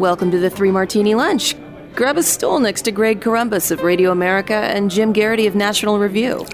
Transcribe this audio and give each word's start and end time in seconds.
Welcome 0.00 0.30
to 0.30 0.38
the 0.38 0.48
Three 0.48 0.70
Martini 0.70 1.14
Lunch. 1.14 1.54
Grab 1.94 2.16
a 2.16 2.22
stool 2.22 2.58
next 2.58 2.82
to 2.82 2.90
Greg 2.90 3.20
Corombos 3.20 3.70
of 3.70 3.82
Radio 3.82 4.10
America 4.10 4.54
and 4.54 4.90
Jim 4.90 5.12
Geraghty 5.12 5.46
of 5.46 5.54
National 5.54 5.98
Review. 5.98 6.46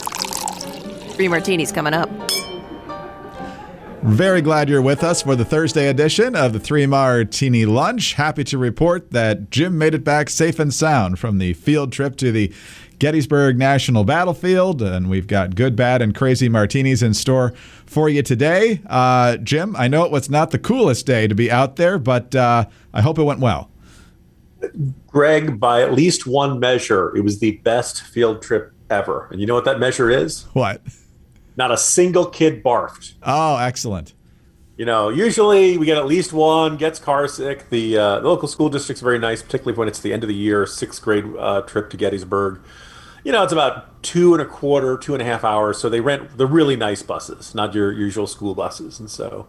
Three 1.11 1.29
martinis 1.29 1.71
coming 1.71 1.95
up. 1.95 2.11
Very 4.03 4.41
glad 4.41 4.69
you're 4.69 4.83
with 4.83 5.05
us 5.05 5.23
for 5.23 5.37
the 5.37 5.45
Thursday 5.45 5.87
edition 5.87 6.35
of 6.35 6.55
the 6.55 6.59
Three 6.59 6.87
Martini 6.87 7.67
Lunch. 7.67 8.15
Happy 8.15 8.43
to 8.43 8.59
report 8.59 9.13
that 9.13 9.49
Jim 9.53 9.79
made 9.79 9.95
it 9.95 10.03
back 10.03 10.29
safe 10.29 10.59
and 10.59 10.75
sound 10.75 11.21
from 11.21 11.39
the 11.39 11.53
field 11.53 11.93
trip 11.93 12.17
to 12.17 12.33
the 12.33 12.53
Gettysburg 12.99 13.59
National 13.59 14.05
Battlefield, 14.05 14.81
and 14.83 15.11
we've 15.11 15.27
got 15.27 15.55
good, 15.55 15.77
bad, 15.77 16.01
and 16.03 16.15
crazy 16.15 16.49
martinis 16.49 17.03
in 17.03 17.15
store 17.15 17.53
for 17.85 18.09
you 18.09 18.23
today. 18.23 18.81
Uh, 18.87 19.37
Jim, 19.37 19.77
I 19.77 19.89
know 19.89 20.05
it 20.05 20.11
was 20.11 20.31
not 20.31 20.51
the 20.51 20.59
coolest 20.59 21.07
day 21.07 21.27
to 21.27 21.35
be 21.35 21.51
out 21.51 21.77
there, 21.77 21.99
but 21.99 22.35
uh, 22.35 22.67
I 22.95 23.03
hope 23.03 23.19
it 23.19 23.25
went 23.25 23.41
well. 23.41 23.71
Greg, 25.07 25.61
by 25.61 25.83
at 25.83 25.93
least 25.93 26.27
one 26.27 26.59
measure, 26.59 27.15
it 27.17 27.21
was 27.21 27.41
the 27.41 27.59
best 27.59 28.03
field 28.03 28.43
trip 28.43 28.73
ever. 28.91 29.29
And 29.31 29.41
you 29.41 29.47
know 29.47 29.55
what 29.55 29.65
that 29.67 29.79
measure 29.79 30.11
is? 30.11 30.45
What? 30.55 30.81
Not 31.57 31.71
a 31.71 31.77
single 31.77 32.27
kid 32.27 32.63
barfed. 32.63 33.15
Oh, 33.23 33.57
excellent. 33.57 34.13
You 34.77 34.85
know, 34.85 35.09
usually 35.09 35.79
we 35.79 35.87
get 35.87 35.97
at 35.97 36.07
least 36.07 36.35
one 36.35 36.77
gets 36.77 36.99
car 36.99 37.27
sick. 37.29 37.71
The, 37.71 37.97
uh, 37.97 38.21
the 38.21 38.29
local 38.29 38.47
school 38.47 38.69
district's 38.69 39.01
very 39.01 39.19
nice, 39.19 39.43
particularly 39.43 39.79
when 39.79 39.89
it's 39.89 40.01
the 40.01 40.13
end 40.13 40.23
of 40.23 40.29
the 40.29 40.35
year, 40.35 40.67
sixth 40.67 41.01
grade 41.01 41.25
uh, 41.39 41.63
trip 41.63 41.89
to 41.91 41.97
Gettysburg. 41.97 42.61
You 43.25 43.33
know, 43.33 43.43
it's 43.43 43.55
about 43.55 44.03
two 44.03 44.35
and 44.35 44.43
a 44.43 44.47
quarter, 44.47 44.99
two 44.99 45.15
and 45.15 45.23
a 45.23 45.25
half 45.25 45.45
hours. 45.45 45.79
So 45.79 45.89
they 45.89 46.01
rent 46.01 46.37
the 46.37 46.47
really 46.47 46.77
nice 46.77 47.03
buses, 47.03 47.55
not 47.55 47.75
your 47.75 47.91
usual 47.91 48.27
school 48.27 48.55
buses. 48.55 49.01
And 49.01 49.11
so 49.11 49.47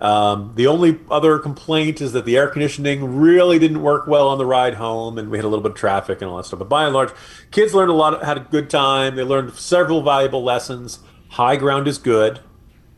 um, 0.00 0.52
the 0.54 0.66
only 0.66 1.00
other 1.10 1.38
complaint 1.38 2.00
is 2.00 2.12
that 2.12 2.24
the 2.24 2.36
air 2.36 2.48
conditioning 2.48 3.16
really 3.16 3.58
didn't 3.58 3.82
work 3.82 4.06
well 4.06 4.28
on 4.28 4.38
the 4.38 4.46
ride 4.46 4.74
home, 4.74 5.18
and 5.18 5.30
we 5.30 5.38
had 5.38 5.44
a 5.44 5.48
little 5.48 5.62
bit 5.62 5.72
of 5.72 5.76
traffic 5.78 6.22
and 6.22 6.30
all 6.30 6.38
that 6.38 6.46
stuff. 6.46 6.60
But 6.60 6.68
by 6.68 6.84
and 6.84 6.94
large, 6.94 7.10
kids 7.50 7.74
learned 7.74 7.90
a 7.90 7.94
lot, 7.94 8.24
had 8.24 8.36
a 8.36 8.40
good 8.40 8.70
time. 8.70 9.16
They 9.16 9.24
learned 9.24 9.52
several 9.54 10.02
valuable 10.02 10.42
lessons. 10.42 11.00
High 11.30 11.56
ground 11.56 11.86
is 11.86 11.98
good, 11.98 12.40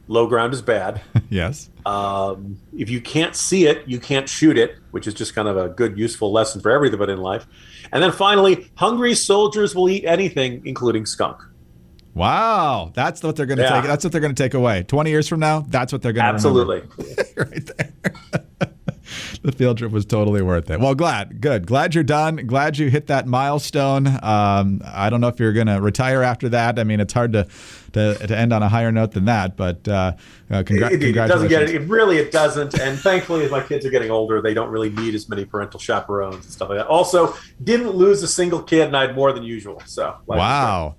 low 0.08 0.26
ground 0.26 0.52
is 0.52 0.62
bad. 0.62 1.00
yes. 1.30 1.70
Um, 1.86 2.58
if 2.76 2.90
you 2.90 3.00
can't 3.00 3.34
see 3.34 3.66
it, 3.66 3.86
you 3.88 3.98
can't 3.98 4.28
shoot 4.28 4.58
it, 4.58 4.76
which 4.90 5.06
is 5.06 5.14
just 5.14 5.34
kind 5.34 5.48
of 5.48 5.56
a 5.56 5.68
good, 5.68 5.98
useful 5.98 6.32
lesson 6.32 6.60
for 6.60 6.70
everybody 6.70 7.12
in 7.12 7.20
life. 7.20 7.46
And 7.92 8.02
then 8.02 8.12
finally, 8.12 8.70
hungry 8.76 9.14
soldiers 9.14 9.74
will 9.74 9.88
eat 9.88 10.04
anything, 10.04 10.62
including 10.64 11.06
skunk. 11.06 11.42
Wow, 12.14 12.92
that's 12.94 13.22
what 13.22 13.36
they're 13.36 13.46
going 13.46 13.58
to 13.58 13.64
yeah. 13.64 13.80
take. 13.80 13.84
That's 13.84 14.04
what 14.04 14.12
they're 14.12 14.20
going 14.20 14.34
to 14.34 14.42
take 14.42 14.54
away. 14.54 14.82
Twenty 14.82 15.10
years 15.10 15.28
from 15.28 15.40
now, 15.40 15.60
that's 15.60 15.92
what 15.92 16.02
they're 16.02 16.12
going 16.12 16.26
to 16.26 16.32
absolutely 16.34 16.82
right 17.36 17.70
there. 17.76 18.70
the 19.52 19.52
field 19.52 19.78
trip 19.78 19.90
was 19.90 20.04
totally 20.04 20.40
worth 20.40 20.70
it. 20.70 20.78
Well, 20.78 20.94
glad, 20.94 21.40
good, 21.40 21.66
glad 21.66 21.94
you're 21.94 22.04
done. 22.04 22.36
Glad 22.46 22.78
you 22.78 22.90
hit 22.90 23.08
that 23.08 23.26
milestone. 23.26 24.06
Um, 24.22 24.80
I 24.84 25.10
don't 25.10 25.20
know 25.20 25.28
if 25.28 25.40
you're 25.40 25.52
going 25.52 25.66
to 25.66 25.80
retire 25.80 26.22
after 26.22 26.48
that. 26.50 26.78
I 26.78 26.84
mean, 26.84 27.00
it's 27.00 27.12
hard 27.12 27.32
to 27.32 27.46
to, 27.92 28.14
to 28.26 28.36
end 28.36 28.52
on 28.52 28.62
a 28.62 28.68
higher 28.68 28.90
note 28.90 29.12
than 29.12 29.26
that. 29.26 29.56
But 29.56 29.86
uh, 29.86 30.12
uh, 30.50 30.62
congra- 30.62 30.92
it, 30.92 31.02
it, 31.02 31.12
doesn't 31.12 31.48
get 31.48 31.62
it. 31.62 31.74
it. 31.74 31.88
Really, 31.88 32.18
it 32.18 32.32
doesn't. 32.32 32.78
And 32.78 32.98
thankfully, 32.98 33.44
as 33.44 33.50
my 33.50 33.62
kids 33.62 33.84
are 33.84 33.90
getting 33.90 34.10
older, 34.10 34.40
they 34.40 34.54
don't 34.54 34.70
really 34.70 34.90
need 34.90 35.14
as 35.14 35.28
many 35.28 35.44
parental 35.44 35.78
chaperones 35.78 36.44
and 36.44 36.52
stuff 36.52 36.68
like 36.70 36.78
that. 36.78 36.86
Also, 36.86 37.34
didn't 37.62 37.90
lose 37.90 38.22
a 38.22 38.28
single 38.28 38.62
kid, 38.62 38.86
and 38.86 38.96
I 38.96 39.06
had 39.08 39.14
more 39.14 39.32
than 39.32 39.42
usual. 39.42 39.82
So 39.86 40.16
wow. 40.26 40.96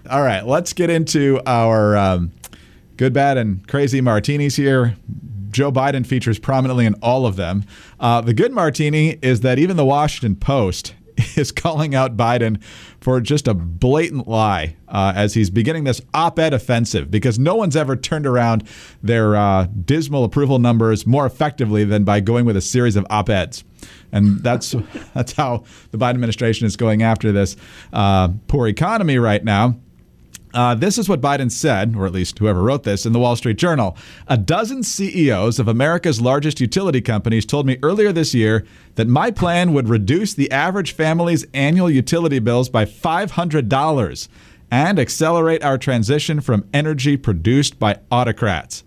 All 0.09 0.21
right, 0.21 0.45
let's 0.45 0.73
get 0.73 0.89
into 0.89 1.39
our 1.45 1.95
um, 1.95 2.33
good, 2.97 3.13
bad, 3.13 3.37
and 3.37 3.65
crazy 3.69 4.01
martinis 4.01 4.57
here. 4.57 4.97
Joe 5.53 5.71
Biden 5.71 6.05
features 6.05 6.39
prominently 6.39 6.85
in 6.85 6.95
all 6.95 7.25
of 7.25 7.35
them. 7.35 7.63
Uh, 7.99 8.21
the 8.21 8.33
good 8.33 8.51
martini 8.51 9.17
is 9.21 9.41
that 9.41 9.59
even 9.59 9.77
the 9.77 9.85
Washington 9.85 10.35
Post 10.35 10.95
is 11.35 11.51
calling 11.51 11.95
out 11.95 12.17
Biden 12.17 12.61
for 12.99 13.19
just 13.21 13.47
a 13.47 13.53
blatant 13.53 14.27
lie 14.27 14.75
uh, 14.87 15.13
as 15.15 15.33
he's 15.33 15.49
beginning 15.49 15.83
this 15.83 16.01
op 16.13 16.39
ed 16.39 16.53
offensive 16.53 17.11
because 17.11 17.37
no 17.37 17.55
one's 17.55 17.75
ever 17.75 17.95
turned 17.95 18.25
around 18.25 18.67
their 19.01 19.35
uh, 19.35 19.67
dismal 19.85 20.23
approval 20.23 20.59
numbers 20.59 21.05
more 21.05 21.25
effectively 21.25 21.83
than 21.83 22.03
by 22.03 22.19
going 22.19 22.45
with 22.45 22.57
a 22.57 22.61
series 22.61 22.95
of 22.95 23.05
op 23.09 23.29
eds. 23.29 23.63
And 24.11 24.39
that's, 24.39 24.75
that's 25.13 25.33
how 25.33 25.63
the 25.91 25.97
Biden 25.97 26.11
administration 26.11 26.65
is 26.65 26.75
going 26.75 27.03
after 27.03 27.31
this 27.31 27.55
uh, 27.91 28.29
poor 28.47 28.67
economy 28.67 29.17
right 29.17 29.43
now. 29.43 29.77
Uh, 30.53 30.75
this 30.75 30.97
is 30.97 31.09
what 31.09 31.19
Biden 31.19 31.51
said, 31.51 31.95
or 31.95 32.05
at 32.05 32.11
least 32.11 32.37
whoever 32.37 32.61
wrote 32.61 32.83
this, 32.83 33.05
in 33.05 33.13
the 33.13 33.19
Wall 33.19 33.35
Street 33.35 33.57
Journal. 33.57 33.97
A 34.27 34.37
dozen 34.37 34.83
CEOs 34.83 35.57
of 35.57 35.67
America's 35.67 36.21
largest 36.21 36.61
utility 36.61 37.01
companies 37.01 37.45
told 37.45 37.65
me 37.65 37.79
earlier 37.81 38.11
this 38.11 38.35
year 38.35 38.65
that 38.95 39.07
my 39.07 39.31
plan 39.31 39.73
would 39.73 39.89
reduce 39.89 40.33
the 40.33 40.51
average 40.51 40.91
family's 40.91 41.45
annual 41.53 41.89
utility 41.89 42.39
bills 42.39 42.69
by 42.69 42.85
$500 42.85 44.27
and 44.69 44.99
accelerate 44.99 45.63
our 45.63 45.77
transition 45.77 46.39
from 46.39 46.67
energy 46.73 47.17
produced 47.17 47.79
by 47.79 47.99
autocrats. 48.11 48.83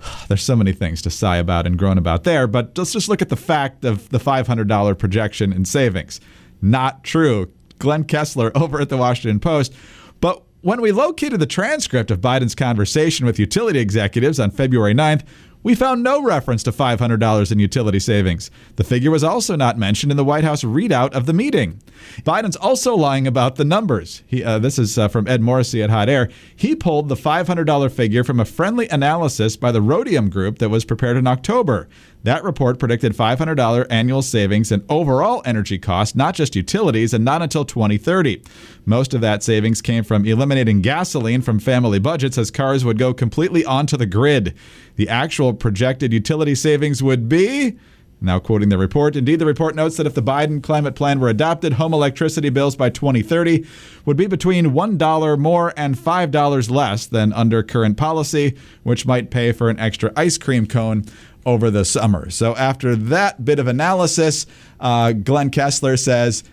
There's 0.28 0.42
so 0.42 0.56
many 0.56 0.72
things 0.72 1.00
to 1.02 1.10
sigh 1.10 1.36
about 1.36 1.66
and 1.66 1.78
groan 1.78 1.98
about 1.98 2.24
there, 2.24 2.48
but 2.48 2.76
let's 2.76 2.92
just 2.92 3.08
look 3.08 3.22
at 3.22 3.28
the 3.28 3.36
fact 3.36 3.84
of 3.84 4.08
the 4.08 4.18
$500 4.18 4.98
projection 4.98 5.52
in 5.52 5.64
savings. 5.64 6.20
Not 6.60 7.04
true. 7.04 7.52
Glenn 7.78 8.04
Kessler 8.04 8.50
over 8.56 8.80
at 8.80 8.88
the 8.88 8.96
Washington 8.96 9.40
Post. 9.40 9.72
But 10.20 10.42
when 10.62 10.80
we 10.80 10.92
located 10.92 11.40
the 11.40 11.46
transcript 11.46 12.10
of 12.10 12.20
Biden's 12.20 12.54
conversation 12.54 13.26
with 13.26 13.38
utility 13.38 13.80
executives 13.80 14.38
on 14.38 14.52
February 14.52 14.94
9th, 14.94 15.24
we 15.64 15.74
found 15.74 16.02
no 16.02 16.22
reference 16.22 16.62
to 16.64 16.72
$500 16.72 17.52
in 17.52 17.58
utility 17.58 18.00
savings. 18.00 18.50
The 18.76 18.84
figure 18.84 19.10
was 19.10 19.22
also 19.22 19.54
not 19.54 19.78
mentioned 19.78 20.10
in 20.10 20.16
the 20.16 20.24
White 20.24 20.44
House 20.44 20.64
readout 20.64 21.12
of 21.12 21.26
the 21.26 21.32
meeting. 21.32 21.80
Biden's 22.22 22.56
also 22.56 22.96
lying 22.96 23.26
about 23.26 23.56
the 23.56 23.64
numbers. 23.64 24.22
He, 24.26 24.42
uh, 24.42 24.58
this 24.58 24.78
is 24.78 24.98
uh, 24.98 25.08
from 25.08 25.28
Ed 25.28 25.40
Morrissey 25.40 25.82
at 25.82 25.90
Hot 25.90 26.08
Air. 26.08 26.28
He 26.54 26.74
pulled 26.74 27.08
the 27.08 27.14
$500 27.14 27.92
figure 27.92 28.24
from 28.24 28.40
a 28.40 28.44
friendly 28.44 28.88
analysis 28.88 29.56
by 29.56 29.70
the 29.70 29.82
Rhodium 29.82 30.30
Group 30.30 30.58
that 30.58 30.68
was 30.68 30.84
prepared 30.84 31.16
in 31.16 31.26
October. 31.26 31.88
That 32.24 32.44
report 32.44 32.78
predicted 32.78 33.16
$500 33.16 33.86
annual 33.90 34.22
savings 34.22 34.70
in 34.70 34.84
overall 34.88 35.42
energy 35.44 35.78
costs, 35.78 36.14
not 36.14 36.34
just 36.34 36.54
utilities, 36.54 37.12
and 37.12 37.24
not 37.24 37.42
until 37.42 37.64
2030. 37.64 38.42
Most 38.86 39.12
of 39.12 39.20
that 39.22 39.42
savings 39.42 39.82
came 39.82 40.04
from 40.04 40.24
eliminating 40.24 40.82
gasoline 40.82 41.42
from 41.42 41.58
family 41.58 41.98
budgets 41.98 42.38
as 42.38 42.52
cars 42.52 42.84
would 42.84 42.98
go 42.98 43.12
completely 43.12 43.64
onto 43.64 43.96
the 43.96 44.06
grid. 44.06 44.54
The 44.94 45.08
actual 45.08 45.52
projected 45.52 46.12
utility 46.12 46.54
savings 46.54 47.02
would 47.02 47.28
be 47.28 47.76
now, 48.24 48.38
quoting 48.38 48.68
the 48.68 48.78
report, 48.78 49.16
indeed, 49.16 49.40
the 49.40 49.46
report 49.46 49.74
notes 49.74 49.96
that 49.96 50.06
if 50.06 50.14
the 50.14 50.22
Biden 50.22 50.62
climate 50.62 50.94
plan 50.94 51.18
were 51.18 51.28
adopted, 51.28 51.72
home 51.72 51.92
electricity 51.92 52.50
bills 52.50 52.76
by 52.76 52.88
2030 52.88 53.66
would 54.04 54.16
be 54.16 54.28
between 54.28 54.66
$1 54.66 55.38
more 55.40 55.74
and 55.76 55.96
$5 55.96 56.70
less 56.70 57.06
than 57.06 57.32
under 57.32 57.64
current 57.64 57.96
policy, 57.96 58.56
which 58.84 59.06
might 59.06 59.32
pay 59.32 59.50
for 59.50 59.68
an 59.68 59.80
extra 59.80 60.12
ice 60.14 60.38
cream 60.38 60.66
cone 60.66 61.04
over 61.44 61.70
the 61.70 61.84
summer. 61.84 62.30
So 62.30 62.54
after 62.56 62.94
that 62.96 63.44
bit 63.44 63.58
of 63.58 63.66
analysis, 63.66 64.46
uh, 64.80 65.12
Glenn 65.12 65.50
Kessler 65.50 65.96
says 65.96 66.44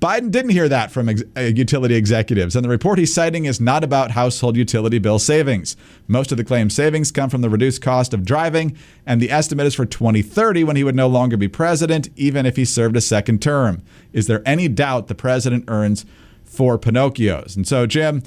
Biden 0.00 0.30
didn't 0.30 0.52
hear 0.52 0.68
that 0.68 0.92
from 0.92 1.08
ex- 1.08 1.24
uh, 1.36 1.40
utility 1.40 1.96
executives, 1.96 2.54
and 2.54 2.64
the 2.64 2.68
report 2.68 2.98
he's 2.98 3.12
citing 3.12 3.46
is 3.46 3.60
not 3.60 3.82
about 3.82 4.12
household 4.12 4.56
utility 4.56 4.98
bill 4.98 5.18
savings. 5.18 5.76
Most 6.06 6.30
of 6.30 6.38
the 6.38 6.44
claimed 6.44 6.72
savings 6.72 7.10
come 7.10 7.28
from 7.28 7.40
the 7.40 7.50
reduced 7.50 7.82
cost 7.82 8.14
of 8.14 8.24
driving, 8.24 8.76
and 9.04 9.20
the 9.20 9.30
estimate 9.30 9.66
is 9.66 9.74
for 9.74 9.84
2030 9.84 10.62
when 10.62 10.76
he 10.76 10.84
would 10.84 10.94
no 10.94 11.08
longer 11.08 11.36
be 11.36 11.48
president, 11.48 12.08
even 12.14 12.46
if 12.46 12.54
he 12.54 12.64
served 12.64 12.96
a 12.96 13.00
second 13.00 13.42
term. 13.42 13.82
Is 14.12 14.28
there 14.28 14.42
any 14.46 14.68
doubt 14.68 15.08
the 15.08 15.16
president 15.16 15.64
earns 15.66 16.06
four 16.44 16.78
Pinocchios? 16.78 17.56
And 17.56 17.66
so, 17.66 17.84
Jim, 17.84 18.22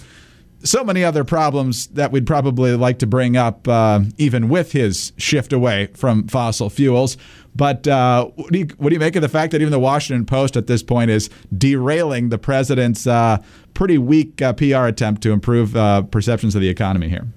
so 0.64 0.84
many 0.84 1.04
other 1.04 1.24
problems 1.24 1.88
that 1.88 2.12
we'd 2.12 2.28
probably 2.28 2.76
like 2.76 3.00
to 3.00 3.08
bring 3.08 3.38
up, 3.38 3.68
uh, 3.68 4.02
even 4.18 4.50
with 4.50 4.72
his 4.72 5.14
shift 5.18 5.54
away 5.54 5.88
from 5.94 6.28
fossil 6.28 6.70
fuels. 6.70 7.18
But 7.56 7.88
uh, 7.88 8.28
what, 8.36 8.52
do 8.52 8.60
you, 8.60 8.68
what 8.78 8.90
do 8.90 8.96
you 8.96 9.00
make 9.00 9.16
of 9.16 9.22
the 9.22 9.30
fact 9.30 9.52
that 9.52 9.62
even 9.62 9.72
the 9.72 9.80
Washington 9.80 10.26
Post 10.26 10.56
at 10.56 10.68
this 10.68 10.84
point 10.84 11.12
is 11.12 11.30
derailing 11.56 12.30
the 12.30 12.38
president's 12.38 13.06
uh, 13.06 13.40
pretty 13.74 13.98
weak 13.98 14.42
uh, 14.42 14.54
PR 14.54 14.86
attempt 14.86 15.22
to 15.24 15.32
improve 15.32 15.76
uh, 15.76 16.04
perceptions 16.04 16.56
of 16.56 16.62
the 16.62 16.70
economy 16.70 17.10
here? 17.10 17.28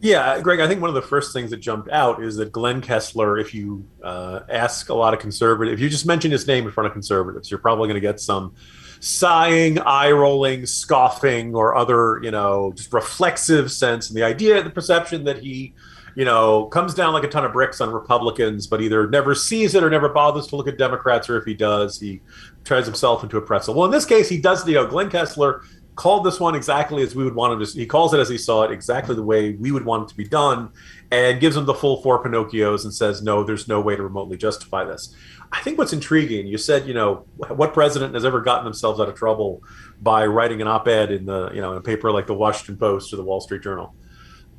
Yeah, 0.00 0.40
Greg, 0.40 0.60
I 0.60 0.68
think 0.68 0.80
one 0.80 0.88
of 0.88 0.94
the 0.94 1.02
first 1.02 1.32
things 1.32 1.50
that 1.50 1.56
jumped 1.56 1.90
out 1.90 2.22
is 2.22 2.36
that 2.36 2.52
Glenn 2.52 2.80
Kessler, 2.80 3.36
if 3.36 3.52
you 3.52 3.84
uh, 4.02 4.40
ask 4.48 4.90
a 4.90 4.94
lot 4.94 5.12
of 5.12 5.18
conservatives, 5.18 5.74
if 5.74 5.80
you 5.80 5.88
just 5.88 6.06
mention 6.06 6.30
his 6.30 6.46
name 6.46 6.66
in 6.66 6.70
front 6.70 6.86
of 6.86 6.92
conservatives, 6.92 7.50
you're 7.50 7.58
probably 7.58 7.88
going 7.88 7.96
to 7.96 8.00
get 8.00 8.20
some 8.20 8.54
sighing, 9.00 9.78
eye 9.80 10.10
rolling, 10.10 10.66
scoffing, 10.66 11.54
or 11.54 11.76
other, 11.76 12.20
you 12.22 12.30
know, 12.30 12.72
just 12.74 12.92
reflexive 12.92 13.70
sense. 13.70 14.08
And 14.08 14.16
the 14.16 14.22
idea, 14.22 14.62
the 14.62 14.70
perception 14.70 15.24
that 15.24 15.38
he, 15.38 15.74
you 16.14 16.24
know, 16.24 16.66
comes 16.66 16.94
down 16.94 17.12
like 17.12 17.24
a 17.24 17.28
ton 17.28 17.44
of 17.44 17.52
bricks 17.52 17.80
on 17.80 17.90
Republicans, 17.92 18.66
but 18.66 18.80
either 18.80 19.08
never 19.08 19.34
sees 19.34 19.74
it 19.74 19.84
or 19.84 19.90
never 19.90 20.08
bothers 20.08 20.48
to 20.48 20.56
look 20.56 20.68
at 20.68 20.76
Democrats, 20.78 21.30
or 21.30 21.36
if 21.38 21.44
he 21.44 21.54
does, 21.54 22.00
he 22.00 22.20
turns 22.64 22.86
himself 22.86 23.22
into 23.22 23.36
a 23.36 23.42
pretzel. 23.42 23.74
Well, 23.74 23.84
in 23.84 23.92
this 23.92 24.04
case, 24.04 24.28
he 24.28 24.40
does, 24.40 24.66
you 24.66 24.74
know, 24.74 24.86
Glenn 24.86 25.10
Kessler 25.10 25.62
called 25.94 26.24
this 26.24 26.38
one 26.38 26.54
exactly 26.54 27.02
as 27.02 27.14
we 27.14 27.24
would 27.24 27.34
want 27.34 27.52
him 27.52 27.64
to. 27.64 27.72
He 27.78 27.84
calls 27.84 28.14
it 28.14 28.20
as 28.20 28.28
he 28.28 28.38
saw 28.38 28.62
it, 28.62 28.70
exactly 28.70 29.14
the 29.16 29.22
way 29.22 29.52
we 29.54 29.72
would 29.72 29.84
want 29.84 30.04
it 30.04 30.08
to 30.10 30.16
be 30.16 30.24
done, 30.24 30.70
and 31.10 31.40
gives 31.40 31.56
him 31.56 31.64
the 31.64 31.74
full 31.74 32.02
four 32.02 32.22
Pinocchios 32.22 32.84
and 32.84 32.92
says, 32.92 33.22
"No, 33.22 33.42
there's 33.42 33.68
no 33.68 33.80
way 33.80 33.96
to 33.96 34.02
remotely 34.02 34.36
justify 34.36 34.84
this." 34.84 35.14
I 35.52 35.60
think 35.60 35.78
what's 35.78 35.92
intriguing, 35.92 36.46
you 36.46 36.58
said, 36.58 36.86
you 36.86 36.92
know, 36.92 37.24
what 37.36 37.72
president 37.72 38.14
has 38.14 38.24
ever 38.24 38.40
gotten 38.40 38.64
themselves 38.64 39.00
out 39.00 39.08
of 39.08 39.14
trouble 39.14 39.62
by 40.02 40.26
writing 40.26 40.60
an 40.60 40.68
op-ed 40.68 41.10
in 41.10 41.24
the, 41.24 41.50
you 41.54 41.60
know, 41.62 41.72
in 41.72 41.78
a 41.78 41.80
paper 41.80 42.12
like 42.12 42.26
the 42.26 42.34
Washington 42.34 42.76
Post 42.76 43.12
or 43.12 43.16
the 43.16 43.24
Wall 43.24 43.40
Street 43.40 43.62
Journal? 43.62 43.94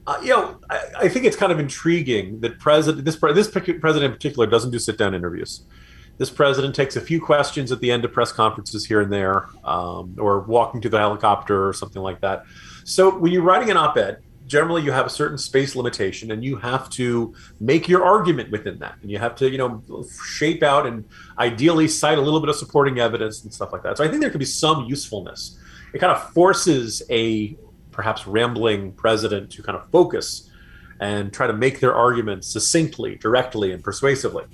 Uh, 0.07 0.18
you 0.24 0.30
know, 0.30 0.60
I, 0.69 0.81
I, 1.01 1.10
think 1.10 1.25
it's 1.25 1.36
kind 1.36 1.51
of 1.51 1.60
intriguing 1.60 2.40
that 2.40 2.57
president, 2.57 3.06
this 3.06 3.18
this 3.18 3.48
president 3.48 4.04
in 4.04 4.12
particular, 4.12 4.48
doesn't 4.48 4.72
do 4.72 4.80
sit-down 4.80 5.13
interviews. 5.13 5.62
This 6.18 6.31
president 6.31 6.74
takes 6.74 6.95
a 6.95 7.02
few 7.02 7.22
questions 7.22 7.72
at 7.72 7.80
the 7.80 7.92
end 7.92 8.04
of 8.04 8.12
press 8.12 8.31
conferences 8.31 8.86
here 8.86 9.02
and 9.02 9.13
there, 9.13 9.45
um, 9.63 10.16
or 10.18 10.40
walking 10.42 10.81
to 10.81 10.90
the 10.90 10.98
helicopter 10.98 11.68
or 11.68 11.74
something 11.74 12.02
like 12.02 12.22
that. 12.22 12.44
So 12.84 13.16
when 13.16 13.31
you're 13.31 13.44
writing 13.44 13.69
an 13.69 13.78
op-ed, 13.78 14.18
generally 14.50 14.81
you 14.81 14.92
have 14.92 15.06
a 15.06 15.10
certain 15.10 15.38
space 15.38 15.75
limitation 15.75 16.31
and 16.31 16.44
you 16.44 16.57
have 16.57 16.90
to 16.90 17.34
make 17.60 17.88
your 17.88 18.04
argument 18.04 18.51
within 18.51 18.80
that. 18.80 18.98
And 19.01 19.12
you 19.12 19.19
have 19.19 19.36
to 19.36 19.50
you 19.50 19.57
know 19.57 19.81
shape 20.36 20.63
out 20.63 20.86
and 20.86 21.06
ideally 21.38 21.88
cite 21.88 22.18
a 22.18 22.22
little 22.22 22.40
bit 22.40 22.50
of 22.50 22.56
supporting 22.56 23.00
evidence 23.00 23.44
and 23.44 23.54
stuff 23.54 23.72
like 23.72 23.84
that. 23.84 23.98
So 23.98 24.04
i 24.04 24.07
think 24.07 24.22
there 24.22 24.31
could 24.31 24.40
be 24.40 24.46
some 24.46 24.86
usefulness. 24.86 25.57
It 25.94 26.00
kind 26.00 26.12
of 26.12 26.34
forces 26.34 27.01
a 27.10 27.56
perhaps 27.92 28.28
rambling 28.28 28.92
president 28.94 29.51
to 29.51 29.63
kind 29.63 29.78
of 29.78 29.90
focus 29.92 30.50
and 31.00 31.31
try 31.31 31.48
to 31.48 31.54
make 31.54 31.80
their 31.80 31.95
arguments 31.95 32.48
succinctly 32.48 33.16
directly 33.16 33.72
and 33.72 33.84
persuasively. 33.84 34.45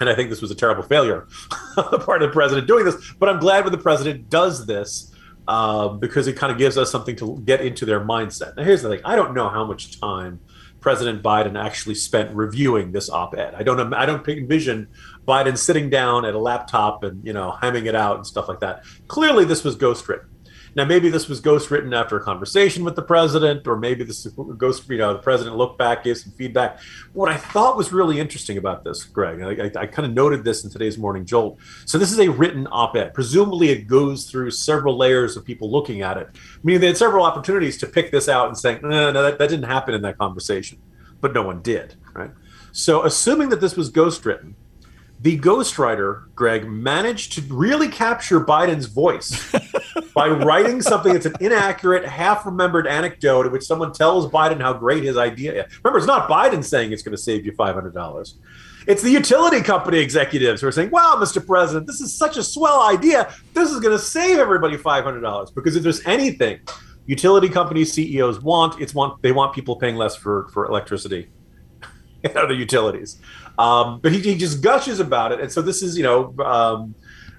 And 0.00 0.08
i 0.08 0.14
think 0.14 0.30
this 0.30 0.42
was 0.42 0.50
a 0.50 0.54
terrible 0.54 0.82
failure 0.82 1.28
on 1.76 1.88
the 1.90 1.98
part 1.98 2.22
of 2.22 2.28
the 2.28 2.32
president 2.32 2.66
doing 2.66 2.84
this 2.84 3.12
but 3.20 3.28
i'm 3.28 3.38
glad 3.38 3.64
when 3.64 3.72
the 3.72 3.78
president 3.78 4.28
does 4.28 4.66
this 4.66 5.11
um, 5.52 5.98
because 5.98 6.28
it 6.28 6.32
kind 6.32 6.50
of 6.50 6.56
gives 6.56 6.78
us 6.78 6.90
something 6.90 7.14
to 7.16 7.38
get 7.44 7.60
into 7.60 7.84
their 7.84 8.00
mindset. 8.00 8.56
Now, 8.56 8.64
here's 8.64 8.80
the 8.80 8.88
thing: 8.88 9.00
I 9.04 9.14
don't 9.14 9.34
know 9.34 9.50
how 9.50 9.66
much 9.66 10.00
time 10.00 10.40
President 10.80 11.22
Biden 11.22 11.62
actually 11.62 11.94
spent 11.94 12.34
reviewing 12.34 12.90
this 12.92 13.10
op-ed. 13.10 13.54
I 13.54 13.62
don't. 13.62 13.92
I 13.92 14.06
don't 14.06 14.26
envision 14.26 14.88
Biden 15.28 15.58
sitting 15.58 15.90
down 15.90 16.24
at 16.24 16.34
a 16.34 16.38
laptop 16.38 17.04
and 17.04 17.22
you 17.26 17.34
know 17.34 17.50
hemming 17.60 17.84
it 17.84 17.94
out 17.94 18.16
and 18.16 18.26
stuff 18.26 18.48
like 18.48 18.60
that. 18.60 18.84
Clearly, 19.08 19.44
this 19.44 19.62
was 19.62 19.76
ghostwritten. 19.76 20.24
Now, 20.74 20.84
maybe 20.84 21.10
this 21.10 21.28
was 21.28 21.40
ghost 21.40 21.70
written 21.70 21.92
after 21.92 22.16
a 22.16 22.22
conversation 22.22 22.82
with 22.82 22.96
the 22.96 23.02
president, 23.02 23.66
or 23.66 23.76
maybe 23.76 24.04
this 24.04 24.26
ghost, 24.56 24.88
you 24.88 24.98
know, 24.98 25.12
the 25.12 25.18
president 25.18 25.56
looked 25.56 25.78
back, 25.78 26.04
gave 26.04 26.16
some 26.16 26.32
feedback. 26.32 26.80
What 27.12 27.30
I 27.30 27.36
thought 27.36 27.76
was 27.76 27.92
really 27.92 28.18
interesting 28.18 28.56
about 28.56 28.82
this, 28.82 29.04
Greg, 29.04 29.42
I, 29.42 29.64
I, 29.64 29.82
I 29.82 29.86
kind 29.86 30.06
of 30.06 30.12
noted 30.12 30.44
this 30.44 30.64
in 30.64 30.70
today's 30.70 30.96
Morning 30.96 31.26
Jolt. 31.26 31.58
So, 31.84 31.98
this 31.98 32.10
is 32.10 32.18
a 32.18 32.30
written 32.30 32.66
op 32.72 32.96
ed. 32.96 33.12
Presumably, 33.12 33.68
it 33.68 33.86
goes 33.86 34.30
through 34.30 34.50
several 34.52 34.96
layers 34.96 35.36
of 35.36 35.44
people 35.44 35.70
looking 35.70 36.00
at 36.00 36.16
it. 36.16 36.28
I 36.32 36.60
mean, 36.62 36.80
they 36.80 36.86
had 36.86 36.96
several 36.96 37.24
opportunities 37.24 37.76
to 37.78 37.86
pick 37.86 38.10
this 38.10 38.28
out 38.28 38.48
and 38.48 38.56
say, 38.56 38.78
no, 38.82 39.10
no, 39.10 39.22
that, 39.22 39.38
that 39.38 39.48
didn't 39.50 39.66
happen 39.66 39.94
in 39.94 40.02
that 40.02 40.16
conversation, 40.16 40.78
but 41.20 41.34
no 41.34 41.42
one 41.42 41.60
did, 41.60 41.96
right? 42.14 42.30
So, 42.72 43.04
assuming 43.04 43.50
that 43.50 43.60
this 43.60 43.76
was 43.76 43.90
ghost 43.90 44.24
written, 44.24 44.56
the 45.22 45.38
ghostwriter, 45.38 46.24
Greg, 46.34 46.66
managed 46.68 47.34
to 47.34 47.42
really 47.42 47.88
capture 47.88 48.40
Biden's 48.40 48.86
voice 48.86 49.54
by 50.14 50.28
writing 50.28 50.82
something 50.82 51.12
that's 51.12 51.26
an 51.26 51.34
inaccurate, 51.40 52.04
half 52.04 52.44
remembered 52.46 52.86
anecdote 52.86 53.46
in 53.46 53.52
which 53.52 53.64
someone 53.64 53.92
tells 53.92 54.26
Biden 54.26 54.60
how 54.60 54.72
great 54.72 55.04
his 55.04 55.16
idea 55.16 55.64
is. 55.64 55.78
Remember, 55.82 55.98
it's 55.98 56.06
not 56.06 56.28
Biden 56.28 56.64
saying 56.64 56.92
it's 56.92 57.02
going 57.02 57.16
to 57.16 57.22
save 57.22 57.44
you 57.46 57.52
$500. 57.52 58.34
It's 58.86 59.02
the 59.02 59.10
utility 59.10 59.60
company 59.60 59.98
executives 59.98 60.60
who 60.60 60.66
are 60.66 60.72
saying, 60.72 60.90
wow, 60.90 61.16
Mr. 61.18 61.44
President, 61.44 61.86
this 61.86 62.00
is 62.00 62.12
such 62.12 62.36
a 62.36 62.42
swell 62.42 62.82
idea. 62.82 63.32
This 63.54 63.70
is 63.70 63.80
going 63.80 63.96
to 63.96 64.02
save 64.02 64.38
everybody 64.38 64.76
$500. 64.76 65.54
Because 65.54 65.76
if 65.76 65.82
there's 65.82 66.04
anything 66.06 66.60
utility 67.06 67.48
company 67.48 67.84
CEOs 67.84 68.40
want, 68.40 68.80
it's 68.80 68.94
want 68.94 69.22
they 69.22 69.32
want 69.32 69.54
people 69.54 69.76
paying 69.76 69.96
less 69.96 70.16
for, 70.16 70.48
for 70.48 70.66
electricity 70.66 71.30
and 72.24 72.36
other 72.36 72.54
utilities. 72.54 73.20
Um, 73.58 74.00
but 74.00 74.12
he, 74.12 74.20
he, 74.20 74.36
just 74.36 74.62
gushes 74.62 74.98
about 74.98 75.32
it, 75.32 75.40
and 75.40 75.52
so 75.52 75.60
this 75.60 75.82
is 75.82 75.96
you 75.96 76.02
know 76.02 76.34
um, 76.44 76.94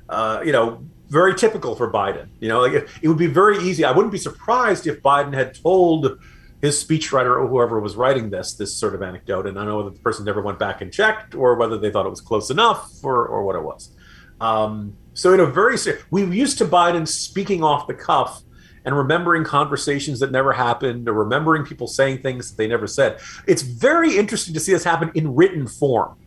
uh, 0.10 0.42
you 0.46 0.52
know 0.52 0.86
very 1.10 1.36
typical 1.36 1.76
for 1.76 1.92
Biden. 1.92 2.28
You 2.40 2.50
know, 2.50 2.62
like 2.62 2.74
it, 2.74 3.08
would 3.08 3.18
be 3.18 3.28
very 3.28 3.58
easy. 3.60 3.86
I 3.86 3.92
wouldn't 3.92 4.12
be 4.12 4.18
surprised 4.18 4.88
if 4.88 5.02
Biden 5.02 5.34
had 5.34 5.54
told 5.54 6.20
his 6.62 6.84
speechwriter 6.84 7.42
or 7.42 7.48
whoever 7.48 7.80
was 7.80 7.96
writing 7.96 8.30
this 8.30 8.54
this 8.54 8.76
sort 8.76 8.96
of 8.96 9.02
anecdote, 9.02 9.48
and 9.48 9.60
I 9.60 9.66
know 9.66 9.78
whether 9.78 9.90
the 9.90 10.00
person 10.00 10.26
never 10.26 10.42
went 10.42 10.60
back 10.60 10.82
and 10.82 10.92
checked 10.92 11.36
or 11.36 11.56
whether 11.56 11.78
they 11.78 11.92
thought 11.92 12.06
it 12.06 12.10
was 12.10 12.22
close 12.22 12.50
enough 12.50 12.92
or 13.04 13.28
or 13.28 13.44
what 13.44 13.56
it 13.56 13.64
was. 13.64 13.96
Um, 14.40 14.98
so 15.14 15.34
in 15.34 15.40
a 15.40 15.46
very 15.46 15.78
we 16.10 16.26
used 16.26 16.58
to 16.58 16.66
Biden 16.66 17.08
speaking 17.08 17.64
off 17.64 17.88
the 17.88 17.94
cuff 17.94 18.42
and 18.86 18.98
remembering 18.98 19.44
conversations 19.44 20.20
that 20.20 20.32
never 20.32 20.52
happened 20.52 21.08
or 21.08 21.14
remembering 21.14 21.64
people 21.64 21.88
saying 21.88 22.22
things 22.22 22.52
that 22.52 22.58
they 22.58 22.68
never 22.68 22.88
said. 22.88 23.20
It's 23.48 23.62
very 23.62 24.18
interesting 24.18 24.54
to 24.54 24.60
see 24.60 24.74
this 24.74 24.84
happen 24.84 25.12
in 25.16 25.36
written 25.36 25.68
form 25.68 26.18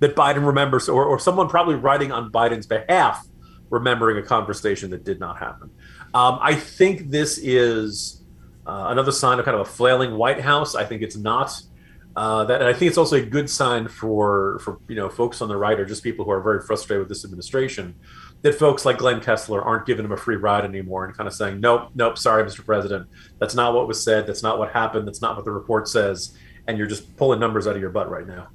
that 0.00 0.16
Biden 0.16 0.46
remembers, 0.46 0.88
or, 0.88 1.04
or 1.04 1.18
someone 1.18 1.48
probably 1.48 1.74
writing 1.74 2.10
on 2.10 2.32
Biden's 2.32 2.66
behalf 2.66 3.24
remembering 3.70 4.18
a 4.18 4.22
conversation 4.22 4.90
that 4.90 5.04
did 5.04 5.20
not 5.20 5.38
happen. 5.38 5.70
Um, 6.12 6.38
I 6.42 6.54
think 6.54 7.10
this 7.10 7.38
is 7.38 8.22
uh, 8.66 8.86
another 8.88 9.12
sign 9.12 9.38
of 9.38 9.44
kind 9.44 9.54
of 9.54 9.62
a 9.62 9.70
flailing 9.70 10.16
White 10.16 10.40
House. 10.40 10.74
I 10.74 10.84
think 10.84 11.02
it's 11.02 11.16
not. 11.16 11.60
Uh, 12.16 12.44
that, 12.44 12.60
and 12.60 12.68
I 12.68 12.72
think 12.72 12.88
it's 12.88 12.98
also 12.98 13.16
a 13.16 13.22
good 13.22 13.48
sign 13.48 13.86
for 13.86 14.58
for 14.58 14.80
you 14.88 14.96
know 14.96 15.08
folks 15.08 15.40
on 15.40 15.48
the 15.48 15.56
right 15.56 15.78
or 15.78 15.84
just 15.84 16.02
people 16.02 16.24
who 16.24 16.32
are 16.32 16.40
very 16.40 16.60
frustrated 16.60 17.00
with 17.00 17.08
this 17.08 17.24
administration 17.24 17.94
that 18.42 18.54
folks 18.54 18.84
like 18.84 18.98
Glenn 18.98 19.20
Kessler 19.20 19.62
aren't 19.62 19.86
giving 19.86 20.04
him 20.04 20.12
a 20.12 20.16
free 20.16 20.36
ride 20.36 20.64
anymore 20.64 21.04
and 21.04 21.16
kind 21.16 21.26
of 21.26 21.34
saying, 21.34 21.60
nope, 21.60 21.90
nope, 21.94 22.16
sorry, 22.16 22.42
Mr. 22.42 22.64
President. 22.64 23.06
That's 23.38 23.54
not 23.54 23.74
what 23.74 23.86
was 23.86 24.02
said. 24.02 24.26
That's 24.26 24.42
not 24.42 24.58
what 24.58 24.72
happened. 24.72 25.06
That's 25.06 25.20
not 25.20 25.36
what 25.36 25.44
the 25.44 25.50
report 25.50 25.88
says. 25.88 26.36
And 26.66 26.78
you're 26.78 26.86
just 26.86 27.16
pulling 27.16 27.38
numbers 27.38 27.66
out 27.66 27.74
of 27.74 27.82
your 27.82 27.90
butt 27.90 28.10
right 28.10 28.26
now. 28.26 28.48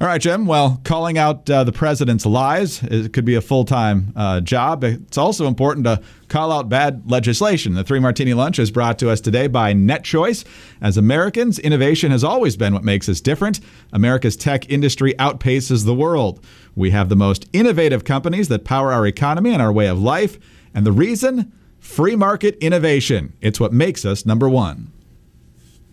All 0.00 0.06
right, 0.06 0.20
Jim. 0.20 0.46
Well, 0.46 0.80
calling 0.84 1.18
out 1.18 1.50
uh, 1.50 1.64
the 1.64 1.72
president's 1.72 2.24
lies 2.24 2.84
it 2.84 3.12
could 3.12 3.24
be 3.24 3.34
a 3.34 3.40
full 3.40 3.64
time 3.64 4.12
uh, 4.14 4.40
job. 4.40 4.84
It's 4.84 5.18
also 5.18 5.48
important 5.48 5.86
to 5.86 6.00
call 6.28 6.52
out 6.52 6.68
bad 6.68 7.10
legislation. 7.10 7.74
The 7.74 7.82
Three 7.82 7.98
Martini 7.98 8.32
Lunch 8.32 8.60
is 8.60 8.70
brought 8.70 9.00
to 9.00 9.10
us 9.10 9.20
today 9.20 9.48
by 9.48 9.74
NetChoice. 9.74 10.44
As 10.80 10.96
Americans, 10.96 11.58
innovation 11.58 12.12
has 12.12 12.22
always 12.22 12.56
been 12.56 12.74
what 12.74 12.84
makes 12.84 13.08
us 13.08 13.20
different. 13.20 13.58
America's 13.92 14.36
tech 14.36 14.70
industry 14.70 15.14
outpaces 15.14 15.84
the 15.84 15.94
world. 15.94 16.44
We 16.76 16.90
have 16.90 17.08
the 17.08 17.16
most 17.16 17.48
innovative 17.52 18.04
companies 18.04 18.46
that 18.48 18.64
power 18.64 18.92
our 18.92 19.04
economy 19.04 19.52
and 19.52 19.60
our 19.60 19.72
way 19.72 19.88
of 19.88 20.00
life. 20.00 20.38
And 20.74 20.86
the 20.86 20.92
reason? 20.92 21.52
Free 21.80 22.14
market 22.14 22.56
innovation. 22.60 23.32
It's 23.40 23.58
what 23.58 23.72
makes 23.72 24.04
us 24.04 24.24
number 24.24 24.48
one. 24.48 24.92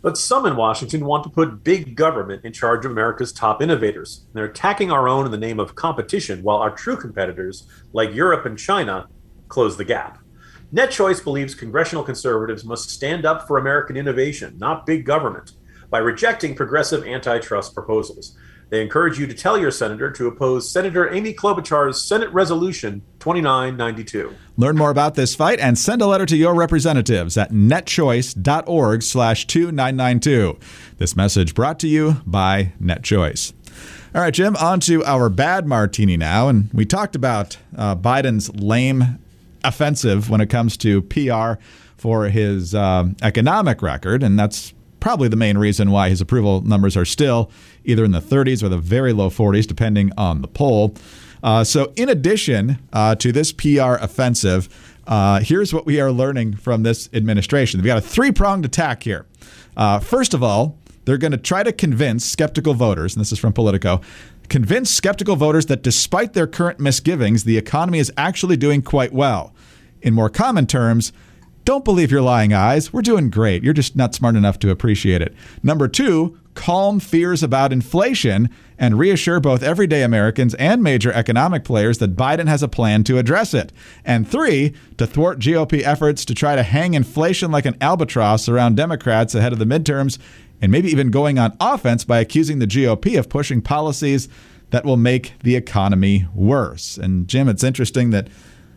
But 0.06 0.20
some 0.20 0.46
in 0.46 0.56
Washington 0.56 1.04
want 1.04 1.24
to 1.24 1.32
put 1.32 1.64
big 1.64 1.96
government 1.96 2.46
in 2.46 2.54
charge 2.54 2.86
of 2.86 2.92
America's 2.92 3.34
top 3.34 3.60
innovators. 3.60 4.28
They're 4.34 4.46
attacking 4.46 4.92
our 4.92 5.08
own 5.08 5.26
in 5.26 5.32
the 5.32 5.38
name 5.40 5.60
of 5.60 5.74
competition, 5.74 6.44
while 6.44 6.58
our 6.58 6.70
true 6.70 6.96
competitors, 6.96 7.68
like 7.92 8.14
Europe 8.14 8.46
and 8.46 8.56
China, 8.56 9.08
close 9.48 9.78
the 9.78 9.84
gap. 9.84 10.20
NetChoice 10.72 11.24
believes 11.24 11.56
congressional 11.56 12.04
conservatives 12.04 12.64
must 12.64 12.92
stand 12.92 13.26
up 13.26 13.48
for 13.48 13.58
American 13.58 13.98
innovation, 13.98 14.56
not 14.60 14.86
big 14.86 15.08
government, 15.08 15.54
by 15.90 15.98
rejecting 15.98 16.54
progressive 16.54 17.04
antitrust 17.08 17.74
proposals. 17.74 18.38
They 18.70 18.82
encourage 18.82 19.20
you 19.20 19.28
to 19.28 19.34
tell 19.34 19.58
your 19.58 19.72
senator 19.72 20.12
to 20.12 20.28
oppose 20.28 20.70
Senator 20.70 21.14
Amy 21.14 21.34
Klobuchar's 21.34 22.02
Senate 22.02 22.32
Resolution 22.32 23.04
2992. 23.20 24.34
Learn 24.58 24.78
more 24.78 24.90
about 24.90 25.16
this 25.16 25.36
fight 25.36 25.60
and 25.60 25.78
send 25.78 26.02
a 26.02 26.08
letter 26.08 26.26
to 26.26 26.36
your 26.36 26.56
representatives 26.56 27.38
at 27.38 27.52
netchoice.org 27.52 29.04
slash 29.04 29.46
2992. 29.48 30.58
This 30.98 31.16
message 31.16 31.54
brought 31.54 31.80
to 31.80 31.88
you 31.88 32.18
by 32.26 32.74
NetChoice. 32.82 33.54
All 34.16 34.22
right, 34.22 34.34
Jim, 34.34 34.56
on 34.56 34.80
to 34.82 35.04
our 35.04 35.30
bad 35.30 35.68
martini 35.68 36.16
now. 36.16 36.48
And 36.48 36.70
we 36.74 36.86
talked 36.86 37.16
about 37.16 37.58
uh, 37.76 37.96
Biden's 37.96 38.54
lame 38.56 39.20
offensive 39.64 40.30
when 40.30 40.42
it 40.42 40.50
comes 40.50 40.78
to 40.78 41.02
PR 41.02 41.62
for 41.98 42.30
his 42.30 42.74
uh, 42.74 43.10
economic 43.22 43.82
record. 43.82 44.24
And 44.24 44.40
that's 44.40 44.74
probably 45.02 45.28
the 45.28 45.36
main 45.36 45.58
reason 45.58 45.92
why 45.92 46.10
his 46.10 46.22
approval 46.22 46.62
numbers 46.62 46.96
are 46.96 47.06
still 47.06 47.52
either 47.86 48.04
in 48.04 48.12
the 48.12 48.22
30s 48.22 48.64
or 48.64 48.70
the 48.70 48.78
very 48.78 49.14
low 49.14 49.30
40s, 49.30 49.66
depending 49.66 50.12
on 50.18 50.42
the 50.42 50.48
poll. 50.48 50.96
Uh, 51.44 51.64
so, 51.64 51.94
in 51.96 52.10
addition 52.10 52.80
uh, 52.92 53.16
to 53.16 53.32
this 53.32 53.52
PR 53.52 53.96
offensive, 54.02 54.68
uh, 55.08 55.40
here's 55.40 55.74
what 55.74 55.86
we 55.86 56.00
are 56.00 56.12
learning 56.12 56.56
from 56.56 56.84
this 56.84 57.10
administration. 57.14 57.80
We've 57.80 57.88
got 57.88 57.98
a 57.98 58.02
three 58.02 58.32
pronged 58.32 58.66
attack 58.66 59.04
here. 59.04 59.26
Uh, 59.78 60.00
first 60.00 60.34
of 60.34 60.42
all, 60.42 60.78
they're 61.06 61.18
going 61.18 61.32
to 61.32 61.38
try 61.38 61.64
to 61.64 61.72
convince 61.72 62.26
skeptical 62.26 62.74
voters, 62.74 63.16
and 63.16 63.22
this 63.22 63.32
is 63.32 63.38
from 63.38 63.54
Politico, 63.54 64.02
convince 64.50 64.90
skeptical 64.90 65.36
voters 65.36 65.68
that 65.68 65.84
despite 65.84 66.34
their 66.34 66.48
current 66.48 66.80
misgivings, 66.80 67.44
the 67.44 67.58
economy 67.58 68.00
is 68.00 68.12
actually 68.18 68.58
doing 68.58 68.82
quite 68.82 69.14
well. 69.14 69.54
In 70.02 70.14
more 70.14 70.30
common 70.30 70.66
terms, 70.66 71.14
don't 71.64 71.84
believe 71.84 72.12
your 72.12 72.22
lying 72.22 72.54
eyes. 72.54 72.94
We're 72.94 73.02
doing 73.02 73.30
great. 73.30 73.64
You're 73.64 73.74
just 73.74 73.96
not 73.96 74.14
smart 74.14 74.36
enough 74.36 74.60
to 74.60 74.70
appreciate 74.70 75.22
it. 75.22 75.36
Number 75.64 75.88
two, 75.88 76.40
calm 76.56 77.00
fears 77.00 77.44
about 77.44 77.72
inflation 77.72 78.50
and 78.78 79.00
reassure 79.00 79.40
both 79.40 79.64
everyday 79.64 80.04
Americans 80.04 80.56
and 80.56 80.82
major 80.82 81.12
economic 81.12 81.64
players 81.64 82.00
that 82.00 82.16
Biden 82.16 82.48
has 82.48 82.64
a 82.64 82.68
plan 82.68 83.04
to 83.06 83.18
address 83.18 83.54
it. 83.54 83.72
And 84.04 84.28
three, 84.28 84.74
to 84.98 85.06
thwart 85.06 85.40
GOP 85.40 85.84
efforts 85.84 86.26
to 86.26 86.34
try 86.34 86.56
to 86.56 86.64
hang 86.64 86.94
inflation 86.94 87.52
like 87.52 87.66
an 87.66 87.78
albatross 87.80 88.50
around 88.50 88.76
Democrats 88.76 89.36
ahead 89.36 89.54
of 89.54 89.60
the 89.60 89.66
midterms, 89.66 90.18
and 90.62 90.72
maybe 90.72 90.90
even 90.90 91.12
going 91.12 91.38
on 91.38 91.56
offense 91.60 92.04
by 92.04 92.20
accusing 92.20 92.60
the 92.60 92.68
GOP 92.68 93.18
of 93.20 93.30
pushing 93.30 93.62
policies 93.62 94.28
that 94.72 94.86
will 94.86 94.98
make 94.98 95.34
the 95.44 95.56
economy 95.56 96.28
worse. 96.34 96.98
And 96.98 97.28
Jim, 97.28 97.48
it's 97.48 97.64
interesting 97.64 98.10
that 98.10 98.30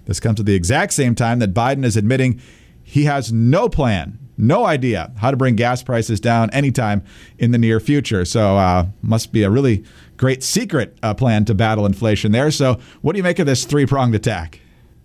this 0.05 0.21
comes 0.21 0.41
at 0.41 0.47
the 0.47 0.55
exact 0.55 0.93
same 0.93 1.15
time 1.15 1.39
that 1.39 1.55
Biden 1.55 1.85
is 1.85 1.97
admitting 1.97 2.41
he 2.83 3.05
has 3.05 3.33
no 3.33 3.69
plan, 3.69 4.19
no 4.39 4.65
idea 4.65 5.13
how 5.19 5.31
to 5.31 5.37
bring 5.37 5.57
gas 5.57 5.83
prices 5.83 6.21
down 6.21 6.51
anytime 6.51 7.03
in 7.39 7.51
the 7.51 7.59
near 7.59 7.81
future. 7.81 8.25
So, 8.25 8.57
uh, 8.57 8.87
must 9.03 9.33
be 9.33 9.43
a 9.43 9.51
really 9.51 9.85
great 10.17 10.43
secret 10.43 10.97
uh, 11.03 11.15
plan 11.15 11.45
to 11.47 11.55
battle 11.55 11.85
inflation 11.85 12.33
there. 12.33 12.51
So, 12.51 12.79
what 13.03 13.13
do 13.13 13.19
you 13.19 13.23
make 13.23 13.39
of 13.39 13.47
this 13.47 13.65
three 13.65 13.87
pronged 13.87 14.15
attack? 14.15 14.61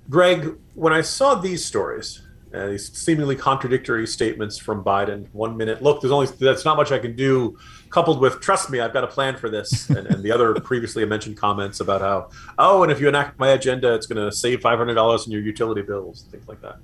Greg, 0.10 0.56
when 0.76 0.94
I 0.94 1.02
saw 1.02 1.36
these 1.36 1.64
stories, 1.64 2.22
uh, 2.54 2.68
these 2.68 2.92
seemingly 2.92 3.36
contradictory 3.36 4.06
statements 4.06 4.58
from 4.58 4.84
Biden, 4.84 5.28
one 5.32 5.58
minute, 5.58 5.82
look, 5.82 6.02
there's 6.02 6.12
only 6.12 6.28
that's 6.28 6.66
not 6.66 6.78
much 6.78 6.92
I 6.92 7.00
can 7.00 7.16
do, 7.16 7.58
coupled 7.90 8.20
with 8.20 8.42
trust 8.42 8.70
me, 8.70 8.80
I've 8.80 8.94
got 8.94 9.04
a 9.04 9.08
plan 9.08 9.38
for 9.38 9.50
this, 9.50 9.90
and, 9.90 10.06
and 10.08 10.24
the 10.24 10.32
other 10.32 10.54
previously 10.60 11.06
mentioned 11.06 11.38
comments 11.38 11.80
about 11.80 12.02
how, 12.02 12.30
oh, 12.60 12.84
and 12.84 12.92
if 12.92 13.00
you 13.00 13.08
enact 13.08 13.40
my 13.40 13.50
agenda, 13.50 13.94
it's 13.96 14.06
going 14.06 14.24
to 14.24 14.36
save 14.36 14.60
$500 14.60 15.26
in 15.26 15.32
your 15.32 15.42
utility 15.42 15.82
bills, 15.82 16.26
things 16.30 16.48
like 16.48 16.62
that. 16.62 16.78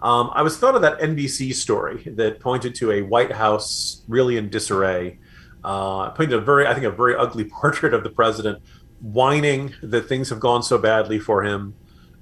Um, 0.00 0.30
I 0.32 0.42
was 0.42 0.58
thought 0.58 0.74
of 0.74 0.82
that 0.82 1.00
NBC 1.00 1.54
story 1.54 2.02
that 2.16 2.40
pointed 2.40 2.74
to 2.76 2.92
a 2.92 3.02
White 3.02 3.32
House 3.32 4.02
really 4.08 4.36
in 4.36 4.48
disarray. 4.48 5.18
Uh, 5.64 6.10
pointed 6.10 6.34
a 6.34 6.40
very, 6.40 6.66
I 6.66 6.74
think, 6.74 6.86
a 6.86 6.90
very 6.90 7.16
ugly 7.16 7.44
portrait 7.60 7.94
of 7.94 8.04
the 8.04 8.10
president, 8.10 8.62
whining 9.00 9.74
that 9.82 10.08
things 10.08 10.28
have 10.30 10.40
gone 10.40 10.62
so 10.62 10.78
badly 10.78 11.18
for 11.18 11.42
him, 11.42 11.74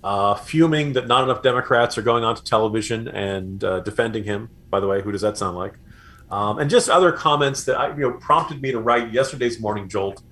uh, 0.02 0.34
fuming 0.34 0.94
that 0.94 1.06
not 1.06 1.24
enough 1.24 1.42
Democrats 1.42 1.98
are 1.98 2.02
going 2.02 2.24
onto 2.24 2.42
television 2.42 3.08
and 3.08 3.62
uh, 3.62 3.80
defending 3.80 4.24
him. 4.24 4.48
By 4.70 4.80
the 4.80 4.86
way, 4.86 5.02
who 5.02 5.12
does 5.12 5.20
that 5.20 5.36
sound 5.36 5.56
like? 5.56 5.74
Um, 6.30 6.58
and 6.58 6.68
just 6.68 6.88
other 6.88 7.12
comments 7.12 7.64
that 7.64 7.78
I, 7.78 7.88
you 7.90 8.00
know 8.00 8.12
prompted 8.12 8.60
me 8.60 8.72
to 8.72 8.80
write 8.80 9.12
yesterday's 9.12 9.60
Morning 9.60 9.88
Jolt 9.88 10.22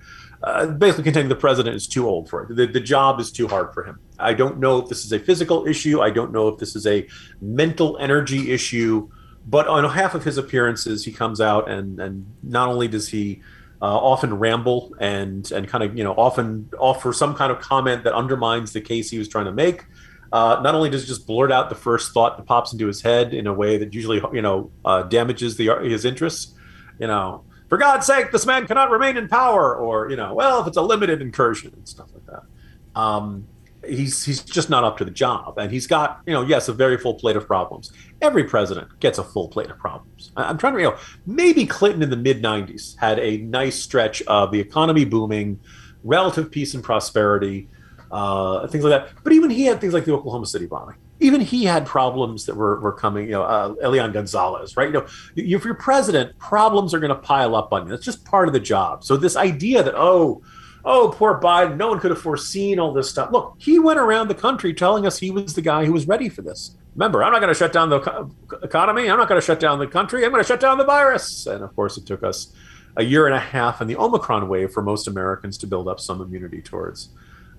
uh, 0.43 0.67
basically 0.67 1.03
containing 1.03 1.29
the 1.29 1.35
president 1.35 1.75
is 1.75 1.87
too 1.87 2.07
old 2.07 2.29
for 2.29 2.43
it. 2.43 2.55
The, 2.55 2.67
the 2.67 2.79
job 2.79 3.19
is 3.19 3.31
too 3.31 3.47
hard 3.47 3.73
for 3.73 3.83
him. 3.83 3.99
I 4.19 4.33
don't 4.33 4.59
know 4.59 4.79
if 4.79 4.89
this 4.89 5.05
is 5.05 5.11
a 5.11 5.19
physical 5.19 5.67
issue. 5.67 6.01
I 6.01 6.09
don't 6.09 6.31
know 6.31 6.47
if 6.47 6.57
this 6.59 6.75
is 6.75 6.85
a 6.87 7.07
mental 7.41 7.97
energy 7.99 8.51
issue. 8.51 9.09
But 9.47 9.67
on 9.67 9.87
half 9.89 10.15
of 10.15 10.23
his 10.23 10.37
appearances, 10.37 11.05
he 11.05 11.11
comes 11.11 11.39
out 11.39 11.69
and 11.69 11.99
and 11.99 12.25
not 12.41 12.67
only 12.67 12.87
does 12.87 13.09
he 13.09 13.41
uh, 13.81 13.85
often 13.85 14.33
ramble 14.39 14.95
and 14.99 15.51
and 15.51 15.67
kind 15.67 15.83
of 15.83 15.95
you 15.97 16.03
know 16.03 16.13
often 16.13 16.69
offer 16.79 17.13
some 17.13 17.35
kind 17.35 17.51
of 17.51 17.59
comment 17.59 18.03
that 18.05 18.13
undermines 18.13 18.73
the 18.73 18.81
case 18.81 19.09
he 19.09 19.19
was 19.19 19.27
trying 19.27 19.45
to 19.45 19.51
make. 19.51 19.85
Uh, 20.31 20.59
not 20.63 20.73
only 20.73 20.89
does 20.89 21.03
he 21.03 21.07
just 21.07 21.27
blurt 21.27 21.51
out 21.51 21.69
the 21.69 21.75
first 21.75 22.11
thought 22.13 22.37
that 22.37 22.45
pops 22.45 22.73
into 22.73 22.87
his 22.87 23.01
head 23.01 23.33
in 23.33 23.45
a 23.45 23.53
way 23.53 23.77
that 23.77 23.93
usually 23.93 24.21
you 24.33 24.41
know 24.41 24.71
uh, 24.83 25.03
damages 25.03 25.57
the 25.57 25.69
his 25.83 26.05
interests. 26.05 26.53
You 26.99 27.07
know, 27.07 27.43
for 27.69 27.77
God's 27.77 28.07
sake, 28.07 28.31
this 28.31 28.45
man 28.45 28.65
cannot 28.65 28.89
remain 28.89 29.17
in 29.17 29.27
power, 29.27 29.75
or 29.75 30.09
you 30.09 30.15
know, 30.15 30.33
well, 30.33 30.61
if 30.61 30.67
it's 30.67 30.77
a 30.77 30.81
limited 30.81 31.21
incursion 31.21 31.71
and 31.75 31.87
stuff 31.87 32.09
like 32.13 32.25
that. 32.25 32.99
Um, 32.99 33.47
he's 33.87 34.23
he's 34.23 34.43
just 34.43 34.69
not 34.69 34.83
up 34.83 34.97
to 34.97 35.05
the 35.05 35.11
job, 35.11 35.57
and 35.57 35.71
he's 35.71 35.87
got 35.87 36.21
you 36.25 36.33
know, 36.33 36.43
yes, 36.43 36.67
a 36.67 36.73
very 36.73 36.97
full 36.97 37.15
plate 37.15 37.35
of 37.35 37.47
problems. 37.47 37.91
Every 38.21 38.43
president 38.43 38.99
gets 38.99 39.17
a 39.17 39.23
full 39.23 39.49
plate 39.49 39.69
of 39.69 39.77
problems. 39.77 40.31
I'm 40.35 40.57
trying 40.57 40.73
to 40.73 40.79
you 40.79 40.89
know, 40.89 40.97
maybe 41.25 41.65
Clinton 41.65 42.03
in 42.03 42.09
the 42.09 42.17
mid 42.17 42.41
'90s 42.41 42.97
had 42.99 43.19
a 43.19 43.37
nice 43.37 43.81
stretch 43.81 44.21
of 44.23 44.51
the 44.51 44.59
economy 44.59 45.05
booming, 45.05 45.59
relative 46.03 46.51
peace 46.51 46.73
and 46.73 46.83
prosperity, 46.83 47.69
uh, 48.11 48.67
things 48.67 48.83
like 48.83 48.91
that. 48.91 49.23
But 49.23 49.33
even 49.33 49.49
he 49.49 49.65
had 49.65 49.81
things 49.81 49.93
like 49.93 50.05
the 50.05 50.13
Oklahoma 50.13 50.45
City 50.45 50.65
bombing 50.65 50.97
even 51.19 51.41
he 51.41 51.63
had 51.63 51.85
problems 51.85 52.45
that 52.45 52.55
were, 52.55 52.79
were 52.79 52.91
coming, 52.91 53.25
you 53.25 53.31
know, 53.31 53.43
uh, 53.43 53.73
Elian 53.81 54.11
Gonzalez, 54.11 54.75
right? 54.75 54.87
You 54.87 54.93
know, 54.93 55.07
if 55.35 55.63
you're 55.63 55.73
president, 55.75 56.37
problems 56.39 56.93
are 56.93 56.99
going 56.99 57.09
to 57.09 57.15
pile 57.15 57.55
up 57.55 57.71
on 57.71 57.85
you. 57.85 57.89
That's 57.89 58.03
just 58.03 58.25
part 58.25 58.47
of 58.47 58.53
the 58.53 58.59
job. 58.59 59.03
So 59.03 59.15
this 59.15 59.37
idea 59.37 59.81
that, 59.83 59.93
oh, 59.95 60.41
oh, 60.85 61.13
poor 61.15 61.39
Biden, 61.41 61.77
no 61.77 61.89
one 61.89 61.99
could 61.99 62.11
have 62.11 62.21
foreseen 62.21 62.79
all 62.79 62.93
this 62.93 63.09
stuff. 63.09 63.31
Look, 63.31 63.55
he 63.57 63.79
went 63.79 63.99
around 63.99 64.27
the 64.27 64.35
country 64.35 64.73
telling 64.73 65.05
us 65.05 65.17
he 65.17 65.31
was 65.31 65.55
the 65.55 65.61
guy 65.61 65.85
who 65.85 65.91
was 65.91 66.07
ready 66.07 66.29
for 66.29 66.43
this. 66.43 66.77
Remember, 66.95 67.23
I'm 67.23 67.33
not 67.33 67.39
going 67.41 67.53
to 67.53 67.57
shut 67.57 67.73
down 67.73 67.89
the 67.89 68.29
economy. 68.63 69.09
I'm 69.09 69.17
not 69.17 69.27
going 69.27 69.41
to 69.41 69.45
shut 69.45 69.59
down 69.59 69.79
the 69.79 69.87
country. 69.87 70.23
I'm 70.23 70.31
going 70.31 70.43
to 70.43 70.47
shut 70.47 70.61
down 70.61 70.77
the 70.77 70.85
virus. 70.85 71.45
And 71.47 71.63
of 71.63 71.75
course, 71.75 71.97
it 71.97 72.05
took 72.05 72.23
us 72.23 72.53
a 72.95 73.03
year 73.03 73.25
and 73.25 73.35
a 73.35 73.39
half 73.39 73.81
in 73.81 73.87
the 73.87 73.97
Omicron 73.97 74.47
wave 74.47 74.71
for 74.71 74.81
most 74.81 75.07
Americans 75.07 75.57
to 75.57 75.67
build 75.67 75.87
up 75.87 75.99
some 75.99 76.21
immunity 76.21 76.61
towards 76.61 77.09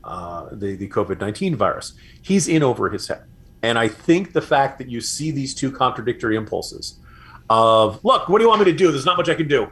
uh, 0.04 0.48
the, 0.52 0.76
the 0.76 0.88
COVID 0.88 1.20
19 1.20 1.56
virus. 1.56 1.94
He's 2.22 2.48
in 2.48 2.62
over 2.62 2.88
his 2.88 3.08
head. 3.08 3.24
And 3.62 3.78
I 3.78 3.88
think 3.88 4.32
the 4.32 4.40
fact 4.40 4.78
that 4.78 4.88
you 4.88 5.00
see 5.00 5.32
these 5.32 5.54
two 5.54 5.70
contradictory 5.70 6.36
impulses 6.36 6.98
of, 7.50 8.02
look, 8.04 8.28
what 8.28 8.38
do 8.38 8.44
you 8.44 8.48
want 8.48 8.60
me 8.60 8.66
to 8.66 8.76
do? 8.76 8.90
There's 8.90 9.06
not 9.06 9.16
much 9.16 9.28
I 9.28 9.34
can 9.34 9.48
do. 9.48 9.70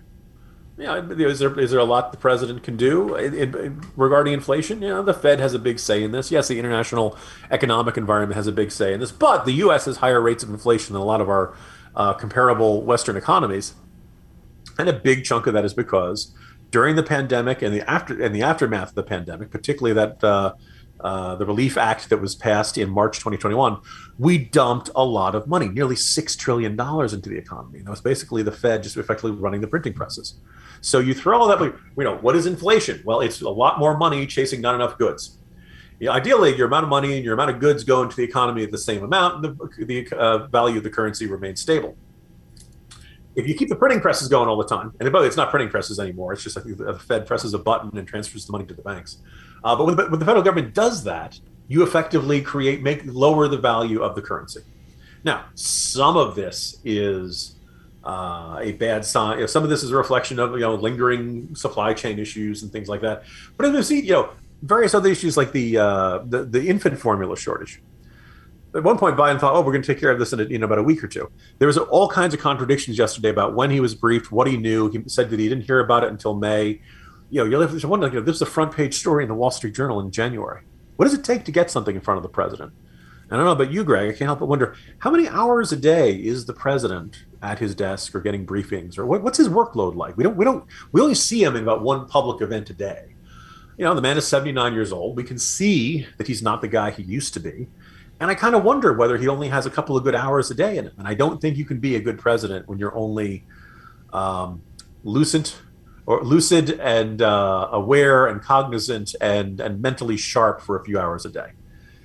Yeah, 0.77 1.09
is 1.09 1.39
there 1.39 1.59
is 1.59 1.71
there 1.71 1.79
a 1.79 1.85
lot 1.85 2.11
the 2.11 2.19
president 2.19 2.65
can 2.65 2.77
do 2.77 3.15
in, 3.15 3.35
in, 3.35 3.83
regarding 3.97 4.33
inflation? 4.33 4.83
You 4.83 4.89
know, 4.89 5.03
the 5.05 5.15
Fed 5.15 5.39
has 5.39 5.55
a 5.55 5.59
big 5.61 5.79
say 5.79 6.03
in 6.03 6.11
this. 6.11 6.33
Yes, 6.33 6.49
the 6.49 6.59
international 6.59 7.17
economic 7.49 7.97
environment 7.97 8.35
has 8.35 8.49
a 8.49 8.53
big 8.53 8.73
say 8.73 8.93
in 8.93 8.99
this, 8.99 9.13
but 9.13 9.45
the 9.45 9.53
U.S. 9.53 9.85
has 9.85 9.99
higher 9.99 10.21
rates 10.21 10.43
of 10.43 10.51
inflation 10.51 10.95
than 10.95 11.03
a 11.03 11.05
lot 11.05 11.21
of 11.21 11.29
our 11.29 11.55
uh, 11.95 12.13
comparable 12.15 12.83
Western 12.83 13.17
economies, 13.17 13.75
and 14.77 14.89
a 14.89 14.93
big 14.93 15.25
chunk 15.25 15.47
of 15.47 15.55
that 15.55 15.65
is 15.65 15.75
because 15.75 16.35
during 16.73 16.97
the 16.97 17.05
pandemic 17.05 17.63
and 17.63 17.73
the 17.73 17.89
after 17.89 18.21
and 18.21 18.35
the 18.35 18.43
aftermath 18.43 18.89
of 18.89 18.95
the 18.97 19.05
pandemic, 19.05 19.53
particularly 19.53 19.95
that 19.95 20.25
uh, 20.25 20.55
uh, 20.99 21.37
the 21.37 21.47
Relief 21.47 21.79
Act 21.79 22.09
that 22.11 22.21
was 22.21 22.35
passed 22.35 22.77
in 22.77 22.91
March 22.91 23.19
2021, 23.19 23.81
we 24.19 24.39
dumped 24.39 24.91
a 24.95 25.05
lot 25.05 25.35
of 25.35 25.47
money, 25.47 25.69
nearly 25.69 25.97
$6 25.97 26.39
trillion 26.39 26.73
into 26.73 27.29
the 27.29 27.37
economy. 27.37 27.79
And 27.79 27.87
that 27.87 27.91
was 27.91 28.01
basically 28.01 28.43
the 28.43 28.53
Fed 28.53 28.83
just 28.83 28.97
effectively 28.97 29.33
running 29.33 29.61
the 29.61 29.67
printing 29.67 29.93
presses. 29.93 30.35
So 30.81 30.99
you 31.01 31.15
throw 31.15 31.41
all 31.41 31.49
that, 31.49 31.61
you 31.61 32.05
know, 32.05 32.17
what 32.19 32.37
is 32.37 32.47
inflation? 32.47 33.03
Well, 33.05 33.21
it's 33.21 33.41
a 33.41 33.49
lot 33.49 33.79
more 33.79 33.97
money 33.97 34.27
chasing 34.27 34.61
not 34.61 34.75
enough 34.75 34.99
goods. 34.99 35.39
You 35.99 36.07
know, 36.07 36.13
ideally, 36.13 36.57
your 36.57 36.67
amount 36.67 36.85
of 36.85 36.91
money 36.91 37.17
and 37.17 37.25
your 37.25 37.35
amount 37.35 37.51
of 37.51 37.61
goods 37.61 37.85
go 37.85 38.03
into 38.03 38.17
the 38.17 38.23
economy 38.23 38.63
at 38.65 38.71
the 38.71 38.79
same 38.79 39.03
amount, 39.05 39.45
and 39.45 39.57
the, 39.57 39.85
the 39.85 40.17
uh, 40.17 40.47
value 40.49 40.79
of 40.79 40.85
the 40.85 40.91
currency 40.91 41.27
remains 41.27 41.61
stable. 41.61 41.97
If 43.37 43.49
you 43.49 43.55
keep 43.55 43.69
the 43.69 43.77
printing 43.77 44.01
presses 44.01 44.29
going 44.29 44.49
all 44.49 44.57
the 44.57 44.67
time, 44.67 44.93
and 45.01 45.11
by 45.13 45.19
the 45.19 45.23
way, 45.23 45.27
it's 45.29 45.37
not 45.37 45.51
printing 45.51 45.71
presses 45.71 45.99
anymore, 45.99 46.33
it's 46.33 46.43
just 46.43 46.57
the 46.57 47.01
Fed 47.07 47.27
presses 47.27 47.55
a 47.55 47.59
button 47.59 47.97
and 47.97 48.07
transfers 48.07 48.45
the 48.47 48.53
money 48.53 48.67
to 48.67 48.75
the 48.75 48.83
banks 48.83 49.19
uh, 49.65 49.75
but 49.75 49.87
when 49.87 49.97
when 49.97 50.19
the, 50.19 50.27
federal 50.27 50.43
government 50.43 50.75
does 50.75 51.03
that, 51.05 51.41
you 51.69 51.83
effectively 51.83 52.41
create 52.41 52.83
make 52.83 53.03
lower 53.07 53.49
the 53.49 53.59
value 53.59 54.03
of 54.03 54.15
the 54.15 54.23
currency. 54.23 54.61
Now, 55.25 55.47
some 55.55 56.17
of 56.17 56.35
this 56.35 56.81
is 56.85 57.57
uh, 58.05 58.59
a 58.61 58.73
bad 58.73 59.05
sign. 59.05 59.37
You 59.37 59.41
know, 59.43 59.47
some 59.47 59.65
of 59.65 59.71
this 59.71 59.83
is 59.83 59.91
a 59.91 59.97
reflection 59.97 60.39
of 60.39 60.53
you 60.53 60.61
know 60.61 60.75
lingering 60.75 61.55
supply 61.55 61.95
chain 61.95 62.19
issues 62.19 62.63
and 62.63 62.71
things 62.71 62.89
like 62.89 63.01
that. 63.01 63.25
But 63.57 63.67
if 63.67 63.75
you 63.75 63.83
see, 63.83 64.01
you 64.01 64.13
know, 64.13 64.31
various 64.63 64.95
other 64.95 65.09
issues 65.09 65.37
like 65.37 65.53
the 65.53 65.79
uh, 65.79 66.19
the, 66.27 66.45
the 66.45 66.69
infant 66.69 66.99
formula 66.99 67.37
shortage. 67.37 67.83
At 68.75 68.83
one 68.83 68.99
point, 68.99 69.17
Biden 69.17 69.39
thought, 69.39 69.55
"Oh, 69.55 69.61
we're 69.61 69.73
going 69.73 69.83
to 69.83 69.87
take 69.87 70.01
care 70.01 70.11
of 70.11 70.19
this 70.19 70.33
in, 70.33 70.41
a, 70.41 70.65
about 70.65 70.79
a 70.79 70.83
week 70.83 71.03
or 71.05 71.07
two. 71.07 71.31
There 71.61 71.69
was 71.69 71.79
all 71.79 72.09
kinds 72.09 72.35
of 72.35 72.41
contradictions 72.41 72.99
yesterday 72.99 73.29
about 73.29 73.55
when 73.55 73.71
he 73.71 73.79
was 73.79 73.95
briefed, 73.95 74.33
what 74.33 74.49
he 74.49 74.57
knew. 74.57 74.91
He 74.91 75.01
said 75.07 75.31
that 75.31 75.39
he 75.39 75.49
didn't 75.49 75.65
hear 75.65 75.79
about 75.79 76.03
it 76.03 76.11
until 76.11 76.35
May 76.35 76.81
you 77.35 77.41
know, 77.41 77.51
you 77.51 77.61
have 77.61 77.79
to 77.81 77.89
wonder, 77.89 78.07
you 78.07 78.15
know, 78.15 78.21
this 78.21 78.37
is 78.37 78.43
a 78.43 78.47
front 78.47 78.73
page 78.73 78.95
story 78.95 79.25
in 79.25 79.29
the 79.29 79.35
Wall 79.35 79.51
Street 79.51 79.75
Journal 79.75 79.99
in 79.99 80.13
January. 80.13 80.63
What 80.97 81.07
does 81.07 81.15
it 81.15 81.25
take 81.25 81.45
to 81.45 81.53
get 81.53 81.71
something 81.71 81.95
in 81.95 82.01
front 82.01 82.19
of 82.19 82.23
the 82.23 82.29
president? 82.29 82.73
I 83.31 83.37
don't 83.37 83.47
know 83.47 83.53
about 83.53 83.73
you, 83.73 83.85
Greg. 83.85 84.09
I 84.09 84.13
can't 84.13 84.29
help 84.29 84.41
but 84.41 84.47
wonder 84.49 84.77
how 84.99 85.11
many 85.11 85.29
hours 85.29 85.73
a 85.73 85.77
day 85.77 86.15
is 86.15 86.45
the 86.45 86.53
president 86.53 87.25
at 87.43 87.59
his 87.59 87.75
desk 87.75 88.15
or 88.15 88.21
getting 88.21 88.47
briefings, 88.47 88.99
or 88.99 89.07
what, 89.07 89.23
what's 89.23 89.39
his 89.39 89.49
workload 89.49 89.97
like? 89.97 90.17
We 90.17 90.25
don't, 90.25 90.37
we 90.37 90.45
don't, 90.45 90.65
we 90.93 91.01
only 91.01 91.15
see 91.15 91.43
him 91.43 91.57
in 91.57 91.63
about 91.63 91.83
one 91.83 92.07
public 92.07 92.43
event 92.43 92.71
a 92.71 92.75
day. 92.75 93.15
You 93.77 93.85
know, 93.85 93.95
the 93.95 94.03
man 94.03 94.17
is 94.17 94.27
79 94.27 94.73
years 94.73 94.93
old. 94.93 95.17
We 95.17 95.25
can 95.25 95.39
see 95.39 96.07
that 96.19 96.27
he's 96.27 96.43
not 96.43 96.61
the 96.61 96.69
guy 96.69 96.91
he 96.91 97.03
used 97.03 97.35
to 97.35 97.41
be. 97.41 97.67
And 98.21 98.31
I 98.31 98.35
kind 98.35 98.55
of 98.55 98.63
wonder 98.63 98.93
whether 98.93 99.19
he 99.19 99.27
only 99.27 99.49
has 99.49 99.67
a 99.67 99.71
couple 99.71 99.97
of 99.97 100.05
good 100.05 100.15
hours 100.15 100.51
a 100.51 100.55
day 100.55 100.79
in 100.79 100.85
him. 100.85 100.95
And 100.99 101.09
I 101.09 101.15
don't 101.15 101.41
think 101.41 101.57
you 101.57 101.65
can 101.65 101.81
be 101.81 101.97
a 101.97 102.01
good 102.01 102.19
president 102.19 102.69
when 102.69 102.79
you're 102.79 102.95
only 102.95 103.45
um, 104.13 104.63
lucent 105.03 105.59
or 106.07 106.23
lucid 106.23 106.79
and 106.81 107.23
uh, 107.23 107.69
aware 107.73 108.27
and 108.27 108.43
cognizant 108.43 109.15
and, 109.21 109.61
and 109.61 109.81
mentally 109.81 110.17
sharp 110.17 110.61
for 110.61 110.79
a 110.79 110.85
few 110.85 110.99
hours 110.99 111.25
a 111.25 111.31
day. 111.31 111.53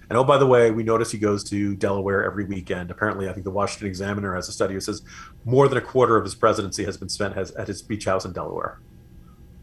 And 0.10 0.18
oh, 0.18 0.24
by 0.24 0.38
the 0.38 0.48
way, 0.48 0.72
we 0.72 0.82
notice 0.84 1.12
he 1.12 1.20
goes 1.20 1.44
to 1.46 1.75
Delaware 1.75 2.24
every 2.24 2.46
weekend. 2.46 2.89
Apparently, 2.89 3.29
I 3.29 3.34
think 3.34 3.44
the 3.44 3.51
Washington 3.51 3.88
Examiner 3.88 4.34
has 4.34 4.50
a 4.50 4.51
study 4.51 4.74
that 4.74 4.82
says 4.82 5.03
more 5.46 5.68
than 5.68 5.77
a 5.77 5.82
quarter 5.82 6.18
of 6.18 6.24
his 6.24 6.34
presidency 6.34 6.84
has 6.86 6.98
been 6.98 7.10
spent 7.10 7.36
has, 7.36 7.51
at 7.51 7.68
his 7.68 7.84
beach 7.84 8.06
house 8.06 8.25
in 8.25 8.34
Delaware. 8.34 8.79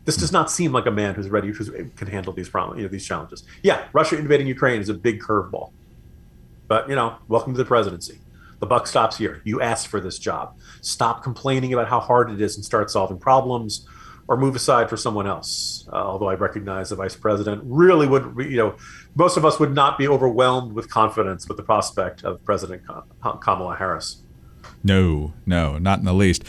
This 0.05 0.17
does 0.17 0.31
not 0.31 0.49
seem 0.49 0.71
like 0.71 0.87
a 0.87 0.91
man 0.93 1.17
who's 1.17 1.29
ready, 1.29 1.51
who 1.51 1.89
can 1.97 2.07
handle 2.07 2.33
these 2.33 2.49
problems, 2.49 2.79
you 2.79 2.85
know, 2.87 2.93
these 2.93 3.05
challenges. 3.05 3.43
Yeah, 3.65 3.89
Russia 3.93 4.17
invading 4.17 4.47
Ukraine 4.47 4.81
is 4.81 4.89
a 4.89 4.95
big 4.95 5.21
curveball, 5.21 5.73
but 6.69 6.89
you 6.89 6.95
know, 6.95 7.17
welcome 7.27 7.53
to 7.53 7.59
the 7.59 7.65
presidency. 7.65 8.21
The 8.61 8.67
buck 8.67 8.87
stops 8.87 9.19
here. 9.19 9.43
You 9.45 9.61
asked 9.61 9.89
for 9.89 10.01
this 10.01 10.17
job. 10.17 10.57
Stop 10.81 11.25
complaining 11.25 11.73
about 11.73 11.89
how 11.89 11.99
hard 11.99 12.31
it 12.31 12.41
is 12.41 12.55
and 12.55 12.65
start 12.65 12.89
solving 12.89 13.19
problems 13.19 13.87
or 14.29 14.37
move 14.37 14.57
aside 14.57 14.91
for 14.91 14.97
someone 14.97 15.27
else. 15.27 15.89
Uh, 15.93 15.97
although 15.97 16.29
I 16.29 16.35
recognize 16.35 16.91
the 16.91 16.97
vice 16.97 17.15
president 17.15 17.63
really 17.65 18.07
would, 18.07 18.35
you 18.39 18.57
know, 18.57 18.75
most 19.15 19.37
of 19.37 19.45
us 19.45 19.61
would 19.61 19.75
not 19.75 19.99
be 19.99 20.09
overwhelmed 20.09 20.73
with 20.73 20.91
confidence 20.91 21.49
with 21.49 21.57
the 21.57 21.63
prospect 21.63 22.25
of 22.25 22.45
President 22.45 22.83
Kamala 23.41 23.77
Harris. 23.77 24.23
No, 24.83 25.33
no, 25.47 25.79
not 25.79 25.99
in 25.99 26.05
the 26.05 26.13
least. 26.15 26.45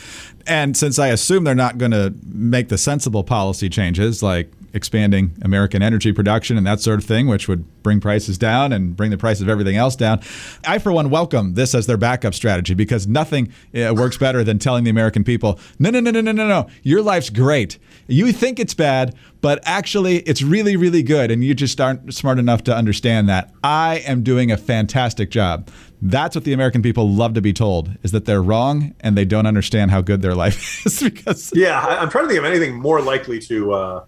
And 0.45 0.75
since 0.75 0.99
I 0.99 1.07
assume 1.07 1.43
they're 1.43 1.55
not 1.55 1.77
going 1.77 1.91
to 1.91 2.13
make 2.23 2.69
the 2.69 2.77
sensible 2.77 3.23
policy 3.23 3.69
changes 3.69 4.23
like 4.23 4.51
expanding 4.77 5.35
American 5.41 5.81
energy 5.81 6.13
production 6.13 6.57
and 6.57 6.65
that 6.65 6.79
sort 6.79 6.99
of 6.99 7.05
thing, 7.05 7.27
which 7.27 7.49
would 7.49 7.65
bring 7.83 7.99
prices 7.99 8.37
down 8.37 8.71
and 8.71 8.95
bring 8.95 9.11
the 9.11 9.17
price 9.17 9.41
of 9.41 9.49
everything 9.49 9.75
else 9.75 9.97
down. 9.97 10.21
I, 10.65 10.79
for 10.79 10.93
one, 10.93 11.09
welcome 11.09 11.55
this 11.55 11.75
as 11.75 11.87
their 11.87 11.97
backup 11.97 12.33
strategy 12.33 12.73
because 12.73 13.07
nothing 13.07 13.51
uh, 13.75 13.93
works 13.93 14.17
better 14.17 14.43
than 14.43 14.59
telling 14.59 14.85
the 14.85 14.89
American 14.89 15.25
people, 15.25 15.59
no, 15.79 15.89
no, 15.89 15.99
no, 15.99 16.11
no, 16.11 16.21
no, 16.21 16.31
no, 16.31 16.47
no, 16.47 16.69
your 16.83 17.01
life's 17.01 17.29
great. 17.29 17.77
You 18.07 18.31
think 18.31 18.59
it's 18.59 18.73
bad, 18.73 19.13
but 19.41 19.59
actually 19.63 20.19
it's 20.19 20.41
really, 20.41 20.77
really 20.77 21.03
good. 21.03 21.31
And 21.31 21.43
you 21.43 21.53
just 21.53 21.81
aren't 21.81 22.13
smart 22.13 22.39
enough 22.39 22.63
to 22.63 22.75
understand 22.75 23.27
that. 23.27 23.51
I 23.63 23.97
am 24.05 24.23
doing 24.23 24.51
a 24.51 24.57
fantastic 24.57 25.29
job. 25.29 25.69
That's 25.99 26.35
what 26.35 26.45
the 26.45 26.53
American 26.53 26.83
people 26.83 27.09
love 27.09 27.33
to 27.33 27.41
be 27.41 27.53
told 27.53 27.89
is 28.03 28.11
that 28.11 28.25
they're 28.25 28.43
wrong 28.43 28.93
and 28.99 29.17
they 29.17 29.25
don't 29.25 29.47
understand 29.47 29.91
how 29.91 30.01
good 30.01 30.21
their 30.21 30.35
life 30.35 30.85
is 30.85 31.01
because 31.01 31.51
yeah 31.55 31.79
i'm 31.79 32.09
trying 32.09 32.25
to 32.25 32.29
think 32.29 32.39
of 32.39 32.45
anything 32.45 32.75
more 32.75 33.01
likely 33.01 33.39
to 33.39 33.73
uh, 33.73 34.05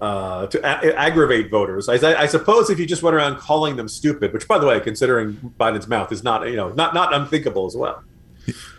uh, 0.00 0.46
to 0.48 0.58
a- 0.60 0.94
aggravate 0.94 1.50
voters. 1.50 1.88
I, 1.88 1.94
I, 1.94 2.26
suppose 2.26 2.68
if 2.68 2.78
you 2.78 2.86
just 2.86 3.02
went 3.02 3.16
around 3.16 3.38
calling 3.38 3.76
them 3.76 3.88
stupid, 3.88 4.32
which, 4.32 4.46
by 4.46 4.58
the 4.58 4.66
way, 4.66 4.78
considering 4.80 5.34
Biden's 5.58 5.88
mouth 5.88 6.12
is 6.12 6.22
not 6.22 6.48
you 6.48 6.56
know 6.56 6.70
not 6.70 6.94
not 6.94 7.14
unthinkable 7.14 7.66
as 7.66 7.76
well. 7.76 8.02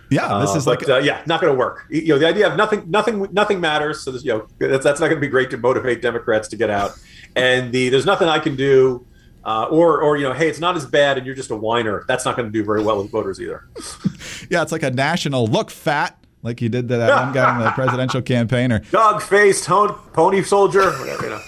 Yeah, 0.09 0.39
this 0.39 0.51
uh, 0.51 0.57
is 0.57 0.65
but, 0.65 0.81
like 0.81 0.89
uh, 0.89 0.99
yeah, 0.99 1.21
not 1.25 1.41
going 1.41 1.51
to 1.51 1.57
work. 1.57 1.85
You 1.89 2.09
know, 2.09 2.19
the 2.19 2.27
idea 2.27 2.47
of 2.47 2.55
nothing, 2.55 2.89
nothing, 2.89 3.27
nothing 3.31 3.59
matters. 3.59 4.03
So 4.03 4.11
this, 4.11 4.23
you 4.23 4.31
know, 4.31 4.47
that's, 4.57 4.83
that's 4.83 5.01
not 5.01 5.07
going 5.07 5.17
to 5.17 5.21
be 5.21 5.27
great 5.27 5.49
to 5.51 5.57
motivate 5.57 6.01
Democrats 6.01 6.47
to 6.49 6.55
get 6.55 6.69
out. 6.69 6.91
And 7.35 7.73
the 7.73 7.89
there's 7.89 8.05
nothing 8.05 8.29
I 8.29 8.39
can 8.39 8.55
do, 8.55 9.05
uh, 9.43 9.67
or 9.69 10.01
or 10.01 10.17
you 10.17 10.23
know, 10.23 10.33
hey, 10.33 10.47
it's 10.47 10.59
not 10.59 10.77
as 10.77 10.85
bad, 10.85 11.17
and 11.17 11.25
you're 11.25 11.35
just 11.35 11.51
a 11.51 11.55
whiner. 11.55 12.05
That's 12.07 12.23
not 12.23 12.37
going 12.37 12.47
to 12.47 12.53
do 12.53 12.63
very 12.63 12.81
well 12.83 13.01
with 13.01 13.11
voters 13.11 13.41
either. 13.41 13.67
yeah, 14.49 14.61
it's 14.61 14.71
like 14.71 14.83
a 14.83 14.91
national 14.91 15.47
look 15.47 15.69
fat 15.69 16.17
like 16.47 16.61
you 16.61 16.69
did 16.69 16.87
to 16.87 16.97
that 16.97 17.25
one 17.25 17.33
guy 17.33 17.57
in 17.57 17.63
the 17.63 17.71
presidential 17.71 18.21
campaign, 18.33 18.71
or 18.71 18.79
dog 18.91 19.21
faced 19.21 19.65
pony 19.67 20.41
soldier, 20.41 20.91
whatever 20.91 21.23
you 21.23 21.29
know, 21.29 21.41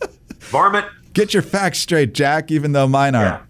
varmint. 0.38 0.86
Get 1.12 1.34
your 1.34 1.42
facts 1.42 1.78
straight, 1.78 2.14
Jack. 2.14 2.50
Even 2.50 2.72
though 2.72 2.88
mine 2.88 3.14
aren't. 3.14 3.42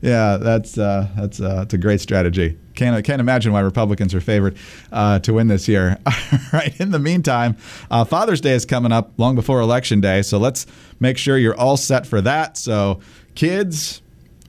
Yeah, 0.00 0.32
yeah 0.32 0.36
that's 0.38 0.78
uh, 0.78 1.08
that's 1.16 1.40
uh, 1.40 1.56
that's 1.56 1.74
a 1.74 1.78
great 1.78 2.00
strategy. 2.00 2.58
Can't 2.74 3.04
can't 3.04 3.20
imagine 3.20 3.52
why 3.52 3.60
Republicans 3.60 4.14
are 4.14 4.20
favored 4.20 4.56
uh, 4.90 5.18
to 5.20 5.34
win 5.34 5.48
this 5.48 5.68
year. 5.68 5.98
All 6.06 6.12
right. 6.52 6.78
In 6.80 6.92
the 6.92 6.98
meantime, 6.98 7.56
uh, 7.90 8.04
Father's 8.04 8.40
Day 8.40 8.54
is 8.54 8.64
coming 8.64 8.92
up 8.92 9.12
long 9.18 9.34
before 9.34 9.60
Election 9.60 10.00
Day, 10.00 10.22
so 10.22 10.38
let's 10.38 10.66
make 10.98 11.18
sure 11.18 11.36
you're 11.36 11.58
all 11.58 11.76
set 11.76 12.06
for 12.06 12.22
that. 12.22 12.56
So, 12.56 13.00
kids, 13.34 14.00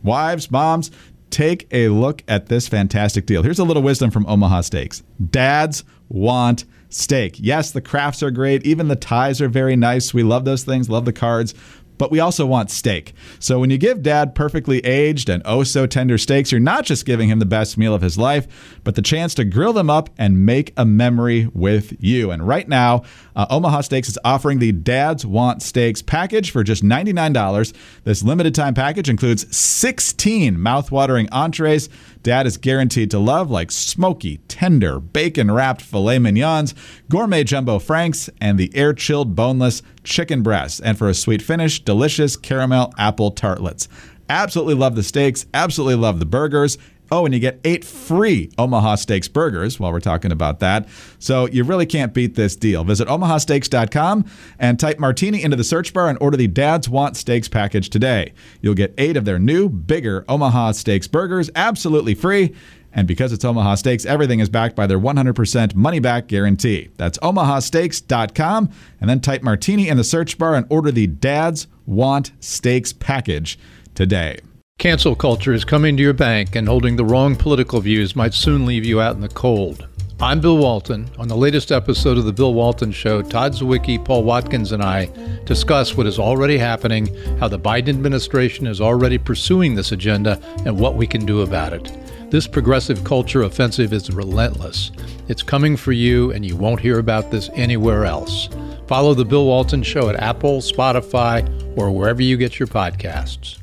wives, 0.01 0.49
moms, 0.49 0.91
take 1.37 1.67
a 1.69 1.87
look 1.89 2.23
at 2.27 2.47
this 2.47 2.67
fantastic 2.67 3.27
deal. 3.27 3.43
Here's 3.43 3.59
a 3.59 3.63
little 3.63 3.83
wisdom 3.83 4.09
from 4.09 4.25
Omaha 4.25 4.61
Steaks. 4.61 5.03
Dads 5.29 5.83
want 6.09 6.65
steak. 6.89 7.35
Yes, 7.37 7.69
the 7.69 7.79
crafts 7.79 8.23
are 8.23 8.31
great. 8.31 8.65
Even 8.65 8.87
the 8.87 8.95
ties 8.95 9.39
are 9.39 9.47
very 9.47 9.75
nice. 9.75 10.15
We 10.15 10.23
love 10.23 10.45
those 10.45 10.63
things, 10.63 10.89
love 10.89 11.05
the 11.05 11.13
cards 11.13 11.53
but 11.97 12.11
we 12.11 12.19
also 12.19 12.45
want 12.45 12.71
steak. 12.71 13.13
So 13.39 13.59
when 13.59 13.69
you 13.69 13.77
give 13.77 14.01
dad 14.01 14.35
perfectly 14.35 14.79
aged 14.79 15.29
and 15.29 15.41
oh 15.45 15.63
so 15.63 15.85
tender 15.85 16.17
steaks, 16.17 16.51
you're 16.51 16.59
not 16.59 16.85
just 16.85 17.05
giving 17.05 17.29
him 17.29 17.39
the 17.39 17.45
best 17.45 17.77
meal 17.77 17.93
of 17.93 18.01
his 18.01 18.17
life, 18.17 18.79
but 18.83 18.95
the 18.95 19.01
chance 19.01 19.33
to 19.35 19.45
grill 19.45 19.73
them 19.73 19.89
up 19.89 20.09
and 20.17 20.45
make 20.45 20.73
a 20.77 20.85
memory 20.85 21.49
with 21.53 21.93
you. 22.03 22.31
And 22.31 22.47
right 22.47 22.67
now, 22.67 23.03
uh, 23.35 23.45
Omaha 23.49 23.81
Steaks 23.81 24.09
is 24.09 24.19
offering 24.25 24.59
the 24.59 24.71
Dads 24.71 25.25
Want 25.25 25.61
Steaks 25.61 26.01
package 26.01 26.51
for 26.51 26.63
just 26.63 26.83
$99. 26.83 27.73
This 28.03 28.23
limited 28.23 28.55
time 28.55 28.73
package 28.73 29.09
includes 29.09 29.55
16 29.55 30.57
mouthwatering 30.57 31.27
entrees 31.31 31.89
Dad 32.27 32.45
is 32.45 32.57
guaranteed 32.57 33.09
to 33.11 33.19
love, 33.19 33.49
like 33.49 33.71
smoky, 33.71 34.41
tender, 34.49 34.99
bacon 34.99 35.49
wrapped 35.49 35.81
filet 35.81 36.19
mignons, 36.19 36.75
gourmet 37.09 37.45
jumbo 37.45 37.79
franks, 37.79 38.29
and 38.41 38.57
the 38.57 38.69
air 38.75 38.93
chilled 38.93 39.33
boneless 39.33 39.81
chicken 40.03 40.43
breasts. 40.43 40.81
And 40.81 40.97
for 40.97 41.07
a 41.07 41.13
sweet 41.13 41.41
finish, 41.41 41.79
delicious 41.79 42.35
caramel 42.35 42.93
apple 42.97 43.31
tartlets. 43.31 43.87
Absolutely 44.27 44.73
love 44.73 44.95
the 44.95 45.03
steaks, 45.03 45.45
absolutely 45.53 45.95
love 45.95 46.19
the 46.19 46.25
burgers. 46.25 46.77
Oh, 47.11 47.25
and 47.25 47.33
you 47.33 47.39
get 47.39 47.59
eight 47.63 47.85
free 47.85 48.51
Omaha 48.57 48.95
Steaks 48.95 49.27
burgers 49.27 49.79
while 49.79 49.91
we're 49.91 49.99
talking 49.99 50.31
about 50.31 50.59
that. 50.59 50.87
So 51.19 51.47
you 51.47 51.63
really 51.63 51.85
can't 51.85 52.13
beat 52.13 52.35
this 52.35 52.55
deal. 52.55 52.83
Visit 52.83 53.07
omahasteaks.com 53.07 54.25
and 54.59 54.79
type 54.79 54.99
martini 54.99 55.43
into 55.43 55.57
the 55.57 55.63
search 55.63 55.93
bar 55.93 56.09
and 56.09 56.17
order 56.21 56.37
the 56.37 56.47
Dads 56.47 56.89
Want 56.89 57.15
Steaks 57.15 57.47
package 57.47 57.89
today. 57.89 58.33
You'll 58.61 58.73
get 58.73 58.93
eight 58.97 59.17
of 59.17 59.25
their 59.25 59.39
new, 59.39 59.69
bigger 59.69 60.25
Omaha 60.27 60.73
Steaks 60.73 61.07
burgers 61.07 61.49
absolutely 61.55 62.15
free. 62.15 62.55
And 62.93 63.07
because 63.07 63.31
it's 63.31 63.45
Omaha 63.45 63.75
Steaks, 63.75 64.05
everything 64.05 64.39
is 64.39 64.49
backed 64.49 64.75
by 64.75 64.87
their 64.87 64.99
100% 64.99 65.75
money 65.75 65.99
back 65.99 66.27
guarantee. 66.27 66.89
That's 66.97 67.17
omahasteaks.com 67.19 68.69
and 68.99 69.09
then 69.09 69.19
type 69.19 69.43
martini 69.43 69.87
in 69.87 69.97
the 69.97 70.03
search 70.03 70.37
bar 70.37 70.55
and 70.55 70.65
order 70.69 70.91
the 70.91 71.07
Dads 71.07 71.67
Want 71.85 72.31
Steaks 72.39 72.93
package 72.93 73.59
today. 73.93 74.39
Cancel 74.79 75.15
culture 75.15 75.53
is 75.53 75.65
coming 75.65 75.97
to 75.97 76.03
your 76.03 76.13
bank, 76.13 76.55
and 76.55 76.67
holding 76.67 76.95
the 76.95 77.03
wrong 77.03 77.35
political 77.35 77.81
views 77.81 78.15
might 78.15 78.35
soon 78.35 78.67
leave 78.67 78.85
you 78.85 79.01
out 79.01 79.15
in 79.15 79.21
the 79.21 79.27
cold. 79.27 79.87
I'm 80.19 80.39
Bill 80.39 80.59
Walton. 80.59 81.09
On 81.17 81.27
the 81.27 81.35
latest 81.35 81.71
episode 81.71 82.15
of 82.15 82.25
The 82.25 82.31
Bill 82.31 82.53
Walton 82.53 82.91
Show, 82.91 83.23
Todd 83.23 83.53
Zywicki, 83.53 84.05
Paul 84.05 84.23
Watkins, 84.23 84.73
and 84.73 84.83
I 84.83 85.09
discuss 85.45 85.97
what 85.97 86.05
is 86.05 86.19
already 86.19 86.59
happening, 86.59 87.07
how 87.39 87.47
the 87.47 87.57
Biden 87.57 87.89
administration 87.89 88.67
is 88.67 88.79
already 88.79 89.17
pursuing 89.17 89.73
this 89.73 89.93
agenda, 89.93 90.39
and 90.63 90.79
what 90.79 90.93
we 90.93 91.07
can 91.07 91.25
do 91.25 91.41
about 91.41 91.73
it. 91.73 91.91
This 92.29 92.45
progressive 92.45 93.03
culture 93.03 93.41
offensive 93.41 93.93
is 93.93 94.11
relentless. 94.11 94.91
It's 95.27 95.41
coming 95.41 95.75
for 95.75 95.91
you, 95.91 96.31
and 96.33 96.45
you 96.45 96.55
won't 96.55 96.81
hear 96.81 96.99
about 96.99 97.31
this 97.31 97.49
anywhere 97.55 98.05
else. 98.05 98.47
Follow 98.85 99.15
The 99.15 99.25
Bill 99.25 99.47
Walton 99.47 99.81
Show 99.81 100.07
at 100.09 100.19
Apple, 100.19 100.59
Spotify, 100.59 101.75
or 101.75 101.89
wherever 101.89 102.21
you 102.21 102.37
get 102.37 102.59
your 102.59 102.67
podcasts. 102.67 103.57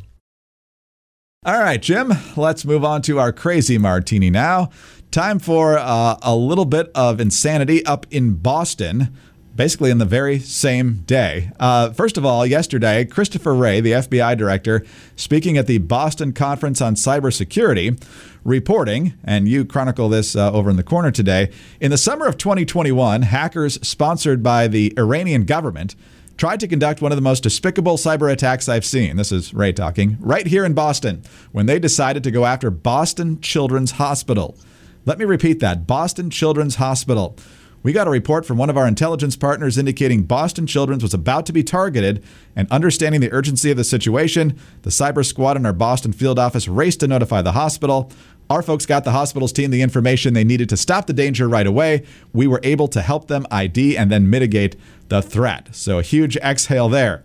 All 1.46 1.58
right, 1.58 1.80
Jim, 1.80 2.10
let's 2.38 2.64
move 2.64 2.86
on 2.86 3.02
to 3.02 3.18
our 3.18 3.30
crazy 3.30 3.76
martini 3.76 4.30
now. 4.30 4.70
Time 5.10 5.38
for 5.38 5.76
uh, 5.76 6.16
a 6.22 6.34
little 6.34 6.64
bit 6.64 6.90
of 6.94 7.20
insanity 7.20 7.84
up 7.84 8.06
in 8.10 8.36
Boston, 8.36 9.14
basically 9.54 9.90
in 9.90 9.98
the 9.98 10.06
very 10.06 10.38
same 10.38 11.02
day. 11.04 11.50
Uh, 11.60 11.90
first 11.90 12.16
of 12.16 12.24
all, 12.24 12.46
yesterday, 12.46 13.04
Christopher 13.04 13.54
Wray, 13.54 13.82
the 13.82 13.92
FBI 13.92 14.38
director, 14.38 14.86
speaking 15.16 15.58
at 15.58 15.66
the 15.66 15.76
Boston 15.76 16.32
Conference 16.32 16.80
on 16.80 16.94
Cybersecurity, 16.94 18.02
reporting, 18.42 19.12
and 19.22 19.46
you 19.46 19.66
chronicle 19.66 20.08
this 20.08 20.34
uh, 20.34 20.50
over 20.50 20.70
in 20.70 20.76
the 20.76 20.82
corner 20.82 21.10
today, 21.10 21.50
in 21.78 21.90
the 21.90 21.98
summer 21.98 22.24
of 22.24 22.38
2021, 22.38 23.20
hackers 23.20 23.78
sponsored 23.86 24.42
by 24.42 24.66
the 24.66 24.94
Iranian 24.96 25.44
government 25.44 25.94
tried 26.36 26.60
to 26.60 26.68
conduct 26.68 27.00
one 27.00 27.12
of 27.12 27.16
the 27.16 27.22
most 27.22 27.42
despicable 27.42 27.96
cyber 27.96 28.30
attacks 28.30 28.68
I've 28.68 28.84
seen. 28.84 29.16
This 29.16 29.32
is 29.32 29.54
Wray 29.54 29.72
talking, 29.72 30.16
right 30.20 30.46
here 30.46 30.64
in 30.64 30.74
Boston, 30.74 31.22
when 31.52 31.66
they 31.66 31.78
decided 31.78 32.24
to 32.24 32.30
go 32.30 32.44
after 32.44 32.70
Boston 32.70 33.40
Children's 33.40 33.92
Hospital. 33.92 34.56
Let 35.04 35.18
me 35.18 35.24
repeat 35.24 35.60
that 35.60 35.86
Boston 35.86 36.30
Children's 36.30 36.76
Hospital. 36.76 37.36
We 37.82 37.92
got 37.92 38.06
a 38.06 38.10
report 38.10 38.46
from 38.46 38.56
one 38.56 38.70
of 38.70 38.78
our 38.78 38.88
intelligence 38.88 39.36
partners 39.36 39.76
indicating 39.76 40.22
Boston 40.22 40.66
Children's 40.66 41.02
was 41.02 41.12
about 41.12 41.44
to 41.46 41.52
be 41.52 41.62
targeted, 41.62 42.24
and 42.56 42.66
understanding 42.70 43.20
the 43.20 43.30
urgency 43.30 43.70
of 43.70 43.76
the 43.76 43.84
situation, 43.84 44.58
the 44.82 44.90
cyber 44.90 45.24
squad 45.24 45.58
in 45.58 45.66
our 45.66 45.74
Boston 45.74 46.12
field 46.12 46.38
office 46.38 46.66
raced 46.66 47.00
to 47.00 47.06
notify 47.06 47.42
the 47.42 47.52
hospital. 47.52 48.10
Our 48.50 48.62
folks 48.62 48.84
got 48.84 49.04
the 49.04 49.12
hospital's 49.12 49.52
team 49.52 49.70
the 49.70 49.82
information 49.82 50.34
they 50.34 50.44
needed 50.44 50.68
to 50.68 50.76
stop 50.76 51.06
the 51.06 51.12
danger 51.12 51.48
right 51.48 51.66
away. 51.66 52.04
We 52.32 52.46
were 52.46 52.60
able 52.62 52.88
to 52.88 53.00
help 53.00 53.28
them 53.28 53.46
ID 53.50 53.96
and 53.96 54.10
then 54.10 54.28
mitigate 54.28 54.76
the 55.08 55.22
threat. 55.22 55.68
So 55.72 55.98
a 55.98 56.02
huge 56.02 56.36
exhale 56.36 56.88
there. 56.88 57.24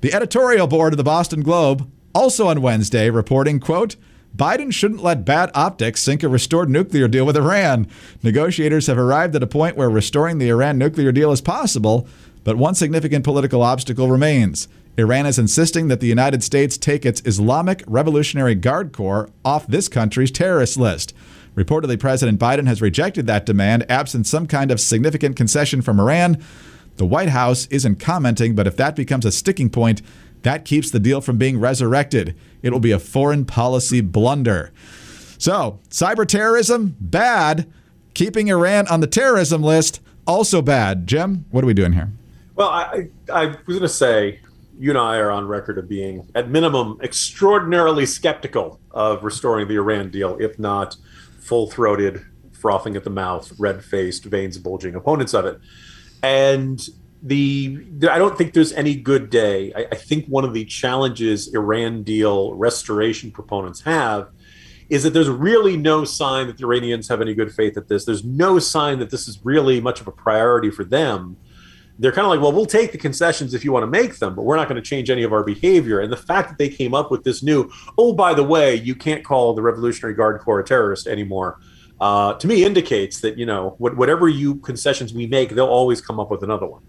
The 0.00 0.14
editorial 0.14 0.66
board 0.66 0.92
of 0.92 0.96
the 0.96 1.04
Boston 1.04 1.42
Globe 1.42 1.90
also 2.14 2.48
on 2.48 2.62
Wednesday 2.62 3.10
reporting, 3.10 3.60
quote, 3.60 3.96
Biden 4.36 4.72
shouldn't 4.72 5.02
let 5.02 5.24
bad 5.24 5.50
optics 5.54 6.02
sink 6.02 6.22
a 6.22 6.28
restored 6.28 6.70
nuclear 6.70 7.08
deal 7.08 7.26
with 7.26 7.36
Iran. 7.36 7.88
Negotiators 8.22 8.86
have 8.86 8.98
arrived 8.98 9.34
at 9.34 9.42
a 9.42 9.46
point 9.46 9.76
where 9.76 9.90
restoring 9.90 10.38
the 10.38 10.48
Iran 10.48 10.78
nuclear 10.78 11.12
deal 11.12 11.32
is 11.32 11.40
possible, 11.40 12.06
but 12.44 12.56
one 12.56 12.74
significant 12.74 13.24
political 13.24 13.62
obstacle 13.62 14.10
remains. 14.10 14.68
Iran 14.98 15.26
is 15.26 15.38
insisting 15.38 15.86
that 15.88 16.00
the 16.00 16.08
United 16.08 16.42
States 16.42 16.76
take 16.76 17.06
its 17.06 17.22
Islamic 17.24 17.84
Revolutionary 17.86 18.56
Guard 18.56 18.92
Corps 18.92 19.30
off 19.44 19.68
this 19.68 19.86
country's 19.86 20.32
terrorist 20.32 20.76
list. 20.76 21.14
Reportedly, 21.54 22.00
President 22.00 22.40
Biden 22.40 22.66
has 22.66 22.82
rejected 22.82 23.28
that 23.28 23.46
demand, 23.46 23.88
absent 23.88 24.26
some 24.26 24.48
kind 24.48 24.72
of 24.72 24.80
significant 24.80 25.36
concession 25.36 25.82
from 25.82 26.00
Iran. 26.00 26.42
The 26.96 27.06
White 27.06 27.28
House 27.28 27.66
isn't 27.66 28.00
commenting, 28.00 28.56
but 28.56 28.66
if 28.66 28.76
that 28.76 28.96
becomes 28.96 29.24
a 29.24 29.30
sticking 29.30 29.70
point, 29.70 30.02
that 30.42 30.64
keeps 30.64 30.90
the 30.90 30.98
deal 30.98 31.20
from 31.20 31.38
being 31.38 31.60
resurrected. 31.60 32.36
It 32.62 32.72
will 32.72 32.80
be 32.80 32.90
a 32.90 32.98
foreign 32.98 33.44
policy 33.44 34.00
blunder. 34.00 34.72
So, 35.38 35.78
cyber 35.90 36.26
terrorism, 36.26 36.96
bad. 36.98 37.72
Keeping 38.14 38.48
Iran 38.48 38.88
on 38.88 38.98
the 38.98 39.06
terrorism 39.06 39.62
list, 39.62 40.00
also 40.26 40.60
bad. 40.60 41.06
Jim, 41.06 41.44
what 41.52 41.62
are 41.62 41.68
we 41.68 41.74
doing 41.74 41.92
here? 41.92 42.10
Well, 42.56 42.68
I, 42.68 43.08
I 43.32 43.46
was 43.46 43.56
going 43.66 43.80
to 43.82 43.88
say, 43.88 44.40
you 44.78 44.90
and 44.90 44.98
I 44.98 45.16
are 45.18 45.30
on 45.30 45.46
record 45.46 45.78
of 45.78 45.88
being, 45.88 46.30
at 46.34 46.48
minimum, 46.48 46.98
extraordinarily 47.02 48.06
skeptical 48.06 48.80
of 48.92 49.24
restoring 49.24 49.66
the 49.68 49.76
Iran 49.76 50.10
deal, 50.10 50.36
if 50.40 50.58
not 50.58 50.96
full 51.40 51.70
throated, 51.70 52.24
frothing 52.52 52.96
at 52.96 53.04
the 53.04 53.10
mouth, 53.10 53.52
red 53.58 53.84
faced, 53.84 54.24
veins 54.24 54.58
bulging 54.58 54.94
opponents 54.94 55.34
of 55.34 55.46
it. 55.46 55.58
And 56.22 56.80
the 57.22 57.84
I 58.08 58.18
don't 58.18 58.38
think 58.38 58.52
there's 58.52 58.72
any 58.72 58.94
good 58.94 59.30
day. 59.30 59.72
I, 59.74 59.86
I, 59.90 59.96
think 59.96 60.26
one 60.26 60.44
of 60.44 60.54
the 60.54 60.64
challenges 60.64 61.52
Iran 61.52 62.04
deal 62.04 62.54
restoration 62.54 63.32
proponents 63.32 63.80
have 63.80 64.28
is 64.88 65.02
that 65.02 65.10
there's 65.10 65.28
really 65.28 65.76
no 65.76 66.04
sign 66.04 66.46
that 66.46 66.56
the 66.56 66.64
Iranians 66.64 67.08
have 67.08 67.20
any 67.20 67.34
good 67.34 67.52
faith 67.52 67.76
at 67.76 67.88
this. 67.88 68.04
There's 68.04 68.24
no 68.24 68.58
sign 68.58 69.00
that 69.00 69.10
this 69.10 69.26
is 69.26 69.44
really 69.44 69.80
much 69.80 70.00
of 70.00 70.06
a 70.06 70.12
priority 70.12 70.70
for 70.70 70.84
them. 70.84 71.36
They're 71.98 72.12
kind 72.12 72.26
of 72.26 72.30
like, 72.30 72.40
well, 72.40 72.52
we'll 72.52 72.66
take 72.66 72.92
the 72.92 72.98
concessions 72.98 73.54
if 73.54 73.64
you 73.64 73.72
want 73.72 73.82
to 73.82 73.88
make 73.88 74.18
them, 74.18 74.34
but 74.34 74.42
we're 74.42 74.56
not 74.56 74.68
going 74.68 74.80
to 74.80 74.88
change 74.88 75.10
any 75.10 75.24
of 75.24 75.32
our 75.32 75.42
behavior. 75.42 76.00
And 76.00 76.12
the 76.12 76.16
fact 76.16 76.48
that 76.48 76.58
they 76.58 76.68
came 76.68 76.94
up 76.94 77.10
with 77.10 77.24
this 77.24 77.42
new, 77.42 77.70
oh, 77.96 78.12
by 78.12 78.34
the 78.34 78.44
way, 78.44 78.76
you 78.76 78.94
can't 78.94 79.24
call 79.24 79.54
the 79.54 79.62
Revolutionary 79.62 80.14
Guard 80.14 80.40
Corps 80.40 80.60
a 80.60 80.64
terrorist 80.64 81.08
anymore, 81.08 81.58
uh, 82.00 82.34
to 82.34 82.46
me 82.46 82.64
indicates 82.64 83.20
that 83.22 83.36
you 83.36 83.46
know 83.46 83.74
whatever 83.78 84.28
you 84.28 84.56
concessions 84.56 85.12
we 85.12 85.26
make, 85.26 85.50
they'll 85.50 85.66
always 85.66 86.00
come 86.00 86.20
up 86.20 86.30
with 86.30 86.42
another 86.42 86.66
one. 86.66 86.82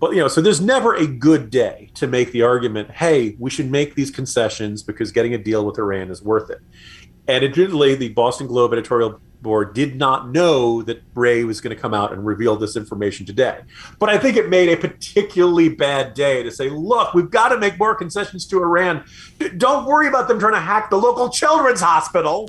But 0.00 0.12
you 0.12 0.18
know, 0.18 0.28
so 0.28 0.40
there's 0.40 0.60
never 0.60 0.94
a 0.94 1.06
good 1.06 1.50
day 1.50 1.90
to 1.94 2.06
make 2.06 2.32
the 2.32 2.42
argument, 2.42 2.90
hey, 2.90 3.36
we 3.38 3.50
should 3.50 3.70
make 3.70 3.94
these 3.94 4.10
concessions 4.10 4.82
because 4.82 5.12
getting 5.12 5.34
a 5.34 5.38
deal 5.38 5.64
with 5.64 5.78
Iran 5.78 6.10
is 6.10 6.22
worth 6.22 6.50
it. 6.50 6.58
And 7.28 7.44
admittedly, 7.44 7.94
the 7.94 8.08
Boston 8.10 8.46
Globe 8.46 8.72
editorial 8.72 9.20
board 9.44 9.74
did 9.74 9.94
not 9.94 10.30
know 10.30 10.82
that 10.82 11.02
Wray 11.14 11.44
was 11.44 11.60
going 11.60 11.74
to 11.74 11.80
come 11.80 11.94
out 11.94 12.12
and 12.12 12.26
reveal 12.26 12.56
this 12.56 12.74
information 12.74 13.24
today. 13.24 13.60
But 14.00 14.08
I 14.08 14.18
think 14.18 14.36
it 14.36 14.48
made 14.48 14.68
a 14.70 14.76
particularly 14.76 15.68
bad 15.68 16.14
day 16.14 16.42
to 16.42 16.50
say, 16.50 16.68
look, 16.68 17.14
we've 17.14 17.30
got 17.30 17.50
to 17.50 17.58
make 17.58 17.78
more 17.78 17.94
concessions 17.94 18.44
to 18.46 18.58
Iran. 18.58 19.04
Don't 19.56 19.86
worry 19.86 20.08
about 20.08 20.26
them 20.26 20.40
trying 20.40 20.54
to 20.54 20.60
hack 20.60 20.90
the 20.90 20.98
local 20.98 21.28
children's 21.28 21.80
hospital. 21.80 22.48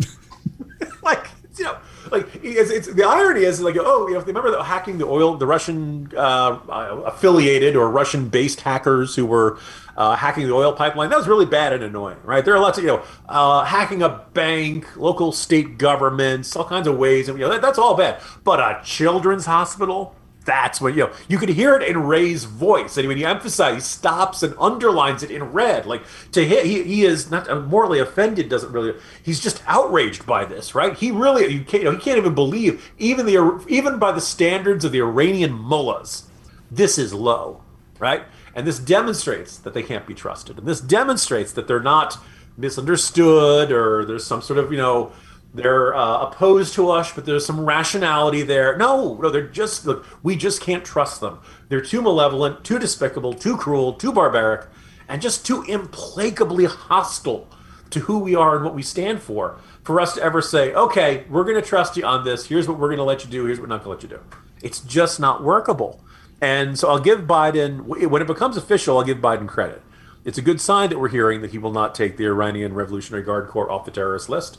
like, 1.04 1.28
you 1.60 1.66
know, 1.66 1.78
like 2.12 2.28
it's, 2.44 2.70
it's, 2.70 2.88
the 2.88 3.04
irony 3.04 3.44
is 3.44 3.62
like 3.62 3.76
oh 3.80 4.08
you 4.08 4.14
know 4.14 4.20
if 4.20 4.26
they 4.26 4.32
remember 4.32 4.52
the 4.52 4.64
hacking 4.64 4.98
the 4.98 5.06
oil 5.06 5.38
the 5.38 5.48
Russian 5.48 6.12
uh, 6.16 6.60
affiliated 7.06 7.76
or 7.76 7.90
Russian 7.90 8.30
based 8.30 8.62
hackers 8.62 9.16
who 9.16 9.26
were 9.26 9.60
uh, 9.98 10.16
hacking 10.16 10.48
the 10.48 10.54
oil 10.54 10.74
pipeline 10.74 11.10
that 11.10 11.18
was 11.18 11.28
really 11.28 11.46
bad 11.46 11.74
and 11.74 11.84
annoying 11.84 12.18
right? 12.24 12.44
There 12.44 12.56
are 12.56 12.60
lots 12.60 12.78
of 12.78 12.84
you 12.84 12.92
know 12.92 13.04
uh, 13.28 13.64
hacking 13.64 14.02
a 14.02 14.26
bank 14.34 14.96
local 14.98 15.32
state 15.32 15.78
governments 15.78 16.56
all 16.56 16.66
kinds 16.66 16.88
of 16.88 16.98
ways 16.98 17.30
and 17.30 17.38
you 17.38 17.46
know 17.46 17.52
that, 17.52 17.62
that's 17.62 17.80
all 17.80 17.96
bad. 17.96 18.22
But 18.44 18.60
a 18.60 18.82
children's 18.84 19.46
hospital 19.46 20.16
that's 20.46 20.80
what 20.80 20.96
you 20.96 21.08
know. 21.08 21.14
You 21.28 21.38
could 21.38 21.50
hear 21.50 21.76
it 21.76 21.84
in 21.84 22.04
Wray's 22.04 22.46
voice, 22.46 22.98
and 22.98 23.08
when 23.08 23.18
he 23.18 23.26
emphasizes, 23.26 23.86
stops 23.86 24.44
and 24.44 24.54
underlines 24.60 25.24
it 25.24 25.32
in 25.32 25.44
red. 25.44 25.86
Like 25.86 26.04
to 26.32 26.46
him, 26.46 26.66
he, 26.66 26.84
he 26.84 27.04
is 27.04 27.30
not 27.30 27.50
uh, 27.50 27.60
morally 27.60 28.00
offended. 28.00 28.48
Doesn't 28.48 28.72
really. 28.72 28.94
He's 29.24 29.40
just 29.40 29.62
outraged 29.66 30.26
by 30.26 30.46
this, 30.46 30.76
right? 30.76 30.96
He 30.96 31.12
really 31.12 31.52
you 31.52 31.64
can't. 31.64 31.84
You 31.84 31.92
know, 31.92 31.98
he 31.98 32.04
can't 32.04 32.18
even 32.18 32.36
believe 32.36 32.92
even 32.98 33.26
the 33.26 33.66
even 33.68 34.00
by 34.00 34.12
the 34.12 34.22
standards 34.22 34.86
of 34.86 34.92
the 34.92 35.02
Iranian 35.02 35.54
mullahs, 35.54 36.30
this 36.70 36.98
is 36.98 37.14
low, 37.14 37.64
right? 38.00 38.24
And 38.54 38.66
this 38.66 38.80
demonstrates 38.80 39.58
that 39.58 39.74
they 39.74 39.84
can't 39.84 40.06
be 40.06 40.14
trusted, 40.14 40.60
and 40.60 40.68
this 40.68 40.80
demonstrates 40.80 41.52
that 41.54 41.68
they're 41.68 41.82
not 41.82 42.18
misunderstood 42.58 43.72
or 43.72 44.06
there's 44.06 44.26
some 44.26 44.42
sort 44.42 44.58
of 44.58 44.72
you 44.72 44.78
know 44.78 45.12
they're 45.56 45.96
uh, 45.96 46.28
opposed 46.28 46.74
to 46.76 46.90
us, 46.90 47.14
but 47.14 47.26
there's 47.26 47.46
some 47.46 47.66
rationality 47.66 48.42
there. 48.42 48.78
No, 48.78 49.18
no, 49.22 49.30
they're 49.30 49.48
just 49.48 49.86
look. 49.86 50.06
We 50.24 50.36
just 50.36 50.62
can't 50.62 50.84
trust 50.84 51.22
them. 51.22 51.40
They're 51.70 51.82
too 51.82 52.02
malevolent, 52.02 52.64
too 52.64 52.80
despicable, 52.80 53.34
too 53.34 53.58
cruel, 53.58 53.94
too 53.94 54.12
barbaric, 54.12 54.68
and 55.08 55.22
just 55.22 55.46
too 55.46 55.64
implacably 55.64 56.66
hostile 56.66 57.48
to 57.92 58.02
who 58.02 58.20
we 58.20 58.36
are 58.36 58.56
and 58.56 58.66
what 58.66 58.76
we 58.76 58.84
stand 58.84 59.22
for. 59.22 59.60
For 59.84 60.02
us 60.02 60.16
to 60.16 60.24
ever 60.24 60.42
say, 60.42 60.74
okay, 60.74 61.26
we're 61.30 61.44
going 61.44 61.62
to 61.62 61.68
trust 61.68 61.96
you 61.96 62.06
on 62.06 62.26
this. 62.26 62.48
Here's 62.48 62.68
what 62.68 62.80
we're 62.80 62.88
going 62.88 62.98
to 62.98 63.04
let 63.04 63.24
you 63.24 63.30
do. 63.30 63.46
Here's 63.46 63.60
what 63.60 63.70
we're 63.70 63.76
not 63.76 63.84
going 63.84 63.98
to 63.98 64.08
let 64.08 64.12
you 64.12 64.18
do. 64.18 64.24
It's 64.62 64.80
just 64.80 65.20
not 65.20 65.44
workable. 65.44 66.04
And 66.42 66.78
so 66.78 66.90
I'll 66.90 67.00
give 67.00 67.22
Biden 67.22 67.82
when 67.84 68.22
it 68.22 68.28
becomes 68.28 68.58
official. 68.58 68.98
I'll 68.98 69.04
give 69.04 69.20
Biden 69.20 69.48
credit. 69.48 69.82
It's 70.26 70.40
a 70.40 70.42
good 70.42 70.60
sign 70.60 70.90
that 70.90 71.00
we're 71.00 71.10
hearing 71.10 71.42
that 71.42 71.52
he 71.52 71.60
will 71.60 71.72
not 71.72 71.94
take 71.94 72.18
the 72.18 72.26
Iranian 72.26 72.74
Revolutionary 72.74 73.24
Guard 73.24 73.48
Corps 73.48 73.72
off 73.72 73.86
the 73.86 73.92
terrorist 73.92 74.28
list 74.28 74.58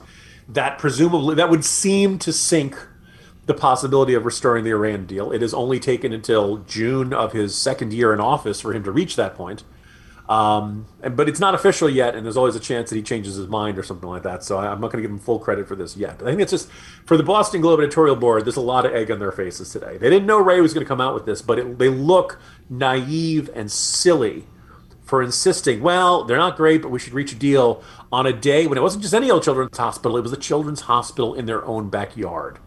that 0.49 0.79
presumably 0.79 1.35
that 1.35 1.51
would 1.51 1.65
seem 1.65 2.19
to 2.21 2.33
sink 2.33 2.77
the 3.47 3.55
possibility 3.55 4.15
of 4.15 4.25
restoring 4.25 4.65
the 4.65 4.71
Iran 4.71 5.07
deal. 5.07 5.31
It 5.31 5.41
has 5.41 5.55
only 5.55 5.79
taken 5.79 6.13
until 6.13 6.59
June 6.59 7.13
of 7.13 7.33
his 7.33 7.57
second 7.57 7.93
year 7.93 8.13
in 8.13 8.21
office 8.21 8.61
for 8.61 8.73
him 8.73 8.83
to 8.85 8.91
reach 8.91 9.17
that 9.17 9.35
point. 9.35 9.63
Um, 10.29 10.87
and, 11.03 11.17
but 11.17 11.29
it's 11.29 11.39
not 11.39 11.55
official 11.55 11.89
yet, 11.89 12.17
and 12.17 12.27
there's 12.27 12.37
always 12.37 12.57
a 12.57 12.61
chance 12.61 12.91
that 12.91 12.97
he 12.97 13.03
changes 13.03 13.37
his 13.37 13.47
mind 13.47 13.79
or 13.79 13.85
something 13.85 14.09
like 14.09 14.25
that. 14.25 14.43
So 14.43 14.59
I, 14.59 14.73
am 14.73 14.81
not 14.81 14.91
going 14.91 15.01
to 15.01 15.03
give 15.03 15.11
him 15.11 15.21
full 15.21 15.39
credit 15.39 15.69
for 15.69 15.77
this 15.77 15.97
yet. 15.97 16.19
But 16.19 16.27
I 16.27 16.31
think 16.31 16.43
it's 16.43 16.51
just 16.51 16.69
for 17.05 17.17
the 17.17 17.23
Boston 17.23 17.61
Globe 17.61 17.79
editorial 17.79 18.17
board. 18.17 18.45
There's 18.45 18.57
a 18.57 18.61
lot 18.61 18.85
of 18.85 18.93
egg 18.93 19.13
on 19.13 19.21
their 19.21 19.31
faces 19.31 19.71
today. 19.71 19.97
They 19.99 20.11
didn't 20.11 20.27
know 20.27 20.41
Wray 20.41 20.61
was 20.61 20.75
going 20.75 20.85
to 20.85 20.89
come 20.89 21.01
out 21.01 21.15
with 21.15 21.27
this, 21.27 21.43
but 21.43 21.61
it, 21.61 21.79
they 21.79 21.89
look 21.89 22.41
naive 22.69 23.49
and 23.55 23.71
silly 23.71 24.47
for 25.07 25.23
insisting, 25.23 25.81
well, 25.81 26.25
they're 26.25 26.37
not 26.37 26.57
great, 26.57 26.83
but 26.83 26.91
we 26.91 26.99
should 26.99 27.15
reach 27.15 27.33
a 27.33 27.37
deal 27.37 27.83
on 28.13 28.27
a 28.27 28.33
day 28.33 28.67
when 28.67 28.77
it 28.77 28.83
wasn't 28.83 29.03
just 29.03 29.15
any 29.15 29.31
old 29.31 29.45
children's 29.45 29.79
hospital, 29.79 30.17
it 30.17 30.21
was 30.21 30.33
a 30.33 30.37
children's 30.37 30.83
hospital 30.83 31.35
in 31.35 31.47
their 31.47 31.65
own 31.65 31.89
backyard. 31.89 32.59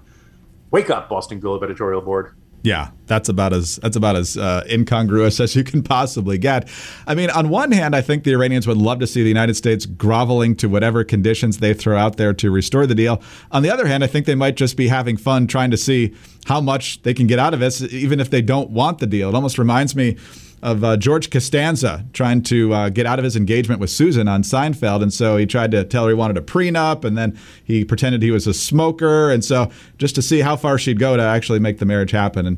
Wake 0.72 0.90
up, 0.90 1.10
Boston 1.10 1.40
Globe 1.40 1.64
editorial 1.64 2.02
board. 2.02 2.36
Yeah, 2.64 2.92
that's 3.10 3.28
about 3.28 3.52
as 3.52 3.76
that's 3.78 3.98
about 3.98 4.16
as 4.16 4.38
uh, 4.38 4.64
incongruous 4.70 5.40
as 5.42 5.56
you 5.56 5.64
can 5.66 5.84
possibly 5.84 6.38
get. 6.38 6.70
I 7.06 7.16
mean, 7.16 7.30
on 7.32 7.50
one 7.50 7.74
hand, 7.74 7.96
I 7.96 8.02
think 8.02 8.24
the 8.24 8.32
Iranians 8.32 8.66
would 8.68 8.78
love 8.78 9.00
to 9.00 9.08
see 9.08 9.22
the 9.22 9.28
United 9.28 9.56
States 9.56 9.86
groveling 9.86 10.56
to 10.58 10.70
whatever 10.70 11.04
conditions 11.04 11.58
they 11.58 11.74
throw 11.74 11.98
out 11.98 12.16
there 12.16 12.34
to 12.36 12.50
restore 12.50 12.88
the 12.88 12.96
deal. 12.96 13.22
On 13.52 13.64
the 13.64 13.70
other 13.70 13.88
hand, 13.88 14.04
I 14.04 14.08
think 14.08 14.26
they 14.26 14.36
might 14.36 14.56
just 14.56 14.78
be 14.78 14.88
having 14.88 15.18
fun 15.18 15.48
trying 15.48 15.72
to 15.72 15.78
see 15.78 16.16
how 16.46 16.62
much 16.62 17.02
they 17.02 17.14
can 17.14 17.28
get 17.28 17.40
out 17.40 17.54
of 17.54 17.62
it, 17.62 17.82
even 17.92 18.20
if 18.20 18.30
they 18.30 18.42
don't 18.42 18.70
want 18.70 19.00
the 19.00 19.08
deal. 19.08 19.30
It 19.30 19.36
almost 19.36 19.58
reminds 19.58 19.96
me 19.96 20.18
of 20.62 20.84
uh, 20.84 20.98
George 20.98 21.30
Costanza 21.30 22.06
trying 22.14 22.42
to 22.44 22.74
uh, 22.74 22.90
get 22.90 23.06
out 23.06 23.20
of 23.20 23.24
his 23.24 23.36
engagement 23.36 23.80
with 23.80 23.90
Susan 23.90 24.28
on 24.28 24.44
Seinfeld. 24.44 25.02
And 25.02 25.14
so 25.14 25.38
he 25.38 25.46
tried 25.46 25.72
to 25.72 25.84
tell 25.84 26.04
her 26.04 26.10
he 26.10 26.16
wanted 26.16 26.38
a 26.38 26.42
prenup, 26.42 27.06
and 27.06 27.18
then 27.18 27.38
he 27.64 27.86
pretended 27.86 28.22
he 28.22 28.32
was 28.32 28.48
a 28.48 28.54
smoker. 28.54 29.32
And 29.32 29.44
so 29.44 29.72
just 29.98 30.16
to 30.16 30.22
see 30.22 30.42
how 30.42 30.56
far 30.56 30.78
she'd 30.78 31.00
go 31.00 31.16
to 31.16 31.24
actually 31.24 31.60
make 31.60 31.80
the 31.80 31.86
marriage 31.86 32.12
happen. 32.12 32.46
And 32.46 32.58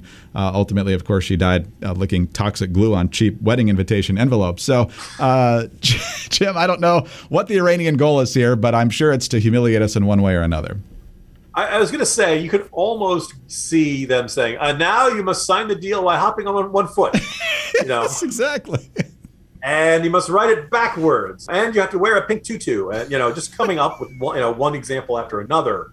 ultimately, 0.53 0.93
of 0.93 1.05
course, 1.05 1.25
she 1.25 1.35
died 1.35 1.67
uh, 1.83 1.91
licking 1.91 2.27
toxic 2.27 2.71
glue 2.71 2.95
on 2.95 3.09
cheap 3.09 3.41
wedding 3.41 3.69
invitation 3.69 4.17
envelopes. 4.17 4.63
So, 4.63 4.89
uh, 5.19 5.67
Jim, 5.81 6.57
I 6.57 6.67
don't 6.67 6.79
know 6.79 7.05
what 7.29 7.47
the 7.47 7.57
Iranian 7.57 7.97
goal 7.97 8.19
is 8.21 8.33
here, 8.33 8.55
but 8.55 8.73
I'm 8.73 8.89
sure 8.89 9.11
it's 9.11 9.27
to 9.29 9.39
humiliate 9.39 9.81
us 9.81 9.95
in 9.95 10.05
one 10.05 10.21
way 10.21 10.35
or 10.35 10.41
another. 10.41 10.77
I, 11.53 11.67
I 11.67 11.79
was 11.79 11.91
going 11.91 11.99
to 11.99 12.05
say 12.05 12.39
you 12.39 12.49
could 12.49 12.67
almost 12.71 13.33
see 13.47 14.05
them 14.05 14.27
saying, 14.27 14.57
uh, 14.59 14.71
"Now 14.73 15.07
you 15.07 15.23
must 15.23 15.45
sign 15.45 15.67
the 15.67 15.75
deal 15.75 16.03
by 16.03 16.17
hopping 16.17 16.47
on 16.47 16.71
one 16.71 16.87
foot." 16.87 17.15
You 17.79 17.87
know, 17.87 18.01
yes, 18.01 18.21
exactly. 18.21 18.91
And 19.63 20.03
you 20.03 20.11
must 20.11 20.29
write 20.29 20.49
it 20.49 20.69
backwards, 20.69 21.47
and 21.47 21.73
you 21.73 21.79
have 21.81 21.89
to 21.91 21.97
wear 21.97 22.17
a 22.17 22.27
pink 22.27 22.43
tutu. 22.43 22.89
And 22.89 23.09
you 23.09 23.17
know, 23.17 23.31
just 23.33 23.57
coming 23.57 23.79
up 23.79 23.99
with 23.99 24.11
one, 24.19 24.35
you 24.35 24.41
know 24.41 24.51
one 24.51 24.75
example 24.75 25.17
after 25.17 25.39
another. 25.39 25.91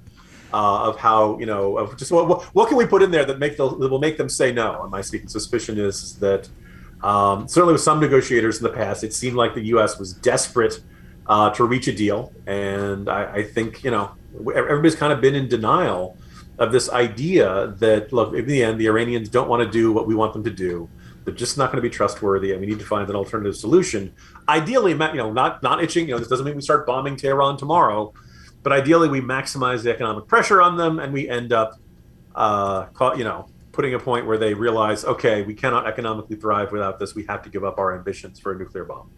Uh, 0.52 0.88
of 0.88 0.96
how 0.96 1.38
you 1.38 1.46
know 1.46 1.78
of 1.78 1.96
just 1.96 2.10
what, 2.10 2.42
what 2.54 2.68
can 2.68 2.76
we 2.76 2.86
put 2.86 3.02
in 3.02 3.10
there 3.10 3.24
that 3.24 3.38
make 3.38 3.56
the, 3.56 3.68
that 3.68 3.88
will 3.88 3.98
make 3.98 4.16
them 4.16 4.28
say 4.28 4.52
no. 4.52 4.82
And 4.82 4.90
my 4.90 5.00
suspicion 5.00 5.78
is 5.78 6.14
that 6.18 6.48
um, 7.02 7.46
certainly 7.48 7.72
with 7.72 7.82
some 7.82 8.00
negotiators 8.00 8.58
in 8.58 8.64
the 8.64 8.72
past, 8.72 9.04
it 9.04 9.12
seemed 9.12 9.36
like 9.36 9.54
the 9.54 9.64
U.S. 9.66 9.98
was 9.98 10.12
desperate 10.14 10.80
uh, 11.26 11.50
to 11.50 11.64
reach 11.64 11.86
a 11.88 11.92
deal, 11.92 12.32
and 12.46 13.08
I, 13.08 13.34
I, 13.34 13.42
think 13.42 13.84
you 13.84 13.90
know 13.90 14.10
everybody's 14.34 14.96
kind 14.96 15.12
of 15.12 15.20
been 15.20 15.34
in 15.34 15.48
denial 15.48 16.16
of 16.58 16.72
this 16.72 16.90
idea 16.90 17.74
that 17.78 18.12
look 18.12 18.34
in 18.34 18.46
the 18.46 18.64
end 18.64 18.80
the 18.80 18.86
Iranians 18.86 19.28
don't 19.28 19.48
want 19.48 19.62
to 19.62 19.70
do 19.70 19.92
what 19.92 20.06
we 20.06 20.14
want 20.14 20.32
them 20.32 20.42
to 20.44 20.50
do. 20.50 20.88
They're 21.24 21.34
just 21.34 21.58
not 21.58 21.70
going 21.70 21.82
to 21.82 21.88
be 21.88 21.94
trustworthy, 21.94 22.52
and 22.52 22.60
we 22.60 22.66
need 22.66 22.78
to 22.78 22.86
find 22.86 23.08
an 23.10 23.14
alternative 23.14 23.56
solution. 23.56 24.14
Ideally, 24.48 24.92
you 24.92 24.96
know, 24.96 25.30
not 25.30 25.62
not 25.62 25.84
itching. 25.84 26.08
You 26.08 26.14
know, 26.14 26.18
this 26.18 26.28
doesn't 26.28 26.46
mean 26.46 26.56
we 26.56 26.62
start 26.62 26.86
bombing 26.86 27.16
Tehran 27.16 27.58
tomorrow 27.58 28.14
but 28.68 28.76
ideally, 28.76 29.08
we 29.08 29.22
maximize 29.22 29.82
the 29.82 29.90
economic 29.90 30.26
pressure 30.26 30.60
on 30.60 30.76
them, 30.76 30.98
and 30.98 31.10
we 31.10 31.26
end 31.26 31.54
up, 31.54 31.80
uh, 32.34 32.84
you 33.16 33.24
know, 33.24 33.48
putting 33.72 33.94
a 33.94 33.98
point 33.98 34.26
where 34.26 34.36
they 34.36 34.52
realize, 34.52 35.06
okay, 35.06 35.40
we 35.40 35.54
cannot 35.54 35.86
economically 35.86 36.36
thrive 36.36 36.70
without 36.70 36.98
this. 36.98 37.14
We 37.14 37.24
have 37.30 37.40
to 37.44 37.48
give 37.48 37.64
up 37.64 37.78
our 37.78 37.96
ambitions 37.96 38.38
for 38.38 38.52
a 38.52 38.58
nuclear 38.58 38.84
bomb. 38.84 39.10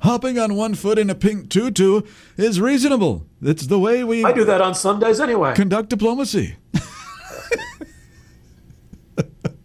Hopping 0.00 0.36
on 0.36 0.56
one 0.56 0.74
foot 0.74 0.98
in 0.98 1.08
a 1.10 1.14
pink 1.14 1.48
tutu 1.48 2.00
is 2.36 2.60
reasonable. 2.60 3.24
It's 3.40 3.68
the 3.68 3.78
way 3.78 4.02
we. 4.02 4.24
I 4.24 4.32
do 4.32 4.44
that 4.46 4.60
on 4.60 4.74
Sundays 4.74 5.20
anyway. 5.20 5.54
Conduct 5.54 5.88
diplomacy. 5.88 6.56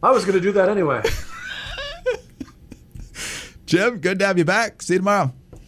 I 0.04 0.12
was 0.12 0.26
going 0.26 0.36
to 0.36 0.42
do 0.42 0.52
that 0.52 0.70
anyway. 0.70 1.02
Jim, 3.66 3.98
good 3.98 4.20
to 4.20 4.28
have 4.28 4.38
you 4.38 4.46
back. 4.46 4.84
See 4.84 4.94
you 4.94 5.00
tomorrow. 5.00 5.34
See 5.56 5.60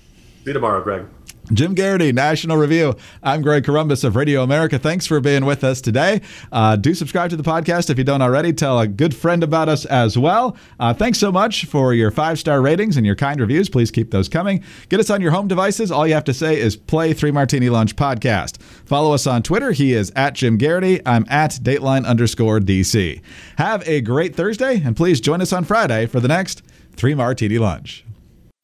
you 0.46 0.54
tomorrow, 0.54 0.84
Greg. 0.84 1.08
Jim 1.52 1.76
Geraghty, 1.76 2.14
National 2.14 2.56
Review. 2.56 2.96
I'm 3.22 3.42
Greg 3.42 3.66
Corombos 3.66 4.06
of 4.06 4.16
Radio 4.16 4.44
America. 4.44 4.80
Thanks 4.80 5.06
for 5.06 5.20
being 5.20 5.44
with 5.44 5.64
us 5.64 5.82
today. 5.82 6.22
Uh, 6.54 6.78
do 6.78 6.94
subscribe 6.94 7.32
to 7.32 7.36
the 7.36 7.44
podcast 7.44 7.90
if 7.90 7.98
you 7.98 8.06
don't 8.06 8.22
already. 8.22 8.54
Tell 8.54 8.80
a 8.80 8.88
good 8.88 9.14
friend 9.14 9.44
about 9.44 9.68
us 9.68 9.84
as 9.86 10.18
well. 10.18 10.56
Uh, 10.80 10.94
thanks 10.94 11.20
so 11.20 11.34
much 11.34 11.66
for 11.66 11.94
your 11.94 12.12
five 12.12 12.40
star 12.40 12.62
ratings 12.62 12.96
and 12.96 13.06
your 13.06 13.16
kind 13.16 13.42
reviews. 13.42 13.68
Please 13.68 13.92
keep 13.92 14.12
those 14.12 14.30
coming. 14.30 14.64
Get 14.88 15.02
us 15.02 15.10
on 15.10 15.20
your 15.20 15.32
home 15.32 15.50
devices. 15.50 15.92
All 15.92 16.08
you 16.08 16.14
have 16.14 16.24
to 16.26 16.34
say 16.34 16.58
is 16.60 16.78
play 16.78 17.14
Three 17.14 17.32
Martini 17.32 17.70
Lunch 17.70 17.96
podcast. 17.98 18.62
Follow 18.86 19.14
us 19.14 19.28
on 19.28 19.44
Twitter. 19.44 19.74
He 19.74 19.94
is 19.94 20.14
at 20.16 20.36
Jim 20.36 20.58
Geraghty. 20.58 21.02
I'm 21.06 21.26
at 21.30 21.52
Dateline 21.62 22.06
underscore 22.06 22.60
DC. 22.60 23.22
Have 23.58 23.86
a 23.88 24.00
great 24.00 24.34
Thursday, 24.34 24.82
and 24.84 24.96
please 24.96 25.20
join 25.20 25.42
us 25.42 25.52
on 25.52 25.66
Friday 25.66 26.06
for 26.06 26.22
the 26.22 26.30
next 26.30 26.62
Three 26.96 27.16
Martini 27.16 27.58
Lunch. 27.58 28.06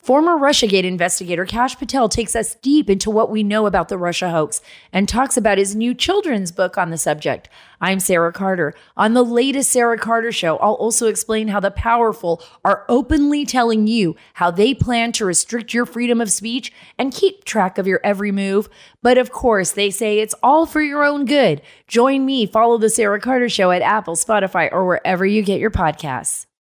Former 0.02 0.38
Russiagate 0.38 0.86
investigator 0.86 1.46
Kash 1.46 1.78
Patel 1.78 2.08
takes 2.08 2.36
us 2.36 2.56
deep 2.56 2.90
into 2.90 3.12
what 3.12 3.30
we 3.30 3.44
know 3.44 3.66
about 3.66 3.90
the 3.90 3.98
Russia 3.98 4.32
hoax 4.32 4.62
and 4.94 5.08
talks 5.08 5.36
about 5.36 5.58
his 5.58 5.76
new 5.76 5.94
children's 5.94 6.54
book 6.54 6.78
on 6.78 6.90
the 6.90 6.98
subject. 6.98 7.50
I'm 7.82 8.00
Sarah 8.00 8.32
Carter. 8.32 8.74
On 8.96 9.14
the 9.14 9.26
latest 9.26 9.72
Sarah 9.72 9.98
Carter 9.98 10.32
show, 10.32 10.58
I'll 10.58 10.74
also 10.74 11.08
explain 11.08 11.50
how 11.50 11.60
the 11.60 11.70
powerful 11.70 12.42
are 12.64 12.86
openly 12.88 13.46
telling 13.46 13.88
you 13.88 14.16
how 14.36 14.50
they 14.50 14.74
plan 14.74 15.12
to 15.12 15.26
restrict 15.26 15.74
your 15.74 15.86
freedom 15.86 16.22
of 16.22 16.32
speech 16.32 16.72
and 16.98 17.14
keep 17.14 17.44
track 17.44 17.78
of 17.78 17.86
your 17.86 18.00
every 18.02 18.32
move. 18.32 18.70
But 19.04 19.18
of 19.18 19.32
course, 19.32 19.72
they 19.72 19.92
say 19.92 20.20
it's 20.20 20.36
all 20.42 20.66
for 20.66 20.82
your 20.82 21.04
own 21.04 21.26
good. 21.26 21.62
Join 21.88 22.26
me, 22.26 22.46
follow 22.46 22.78
the 22.78 22.90
Sarah 22.90 23.20
Carter 23.20 23.50
show 23.50 23.70
at 23.70 23.82
Apple, 23.82 24.16
Spotify, 24.16 24.72
or 24.72 24.86
wherever 24.88 25.26
you 25.26 25.42
get 25.42 25.60
your 25.60 25.72
podcasts. 25.72 26.46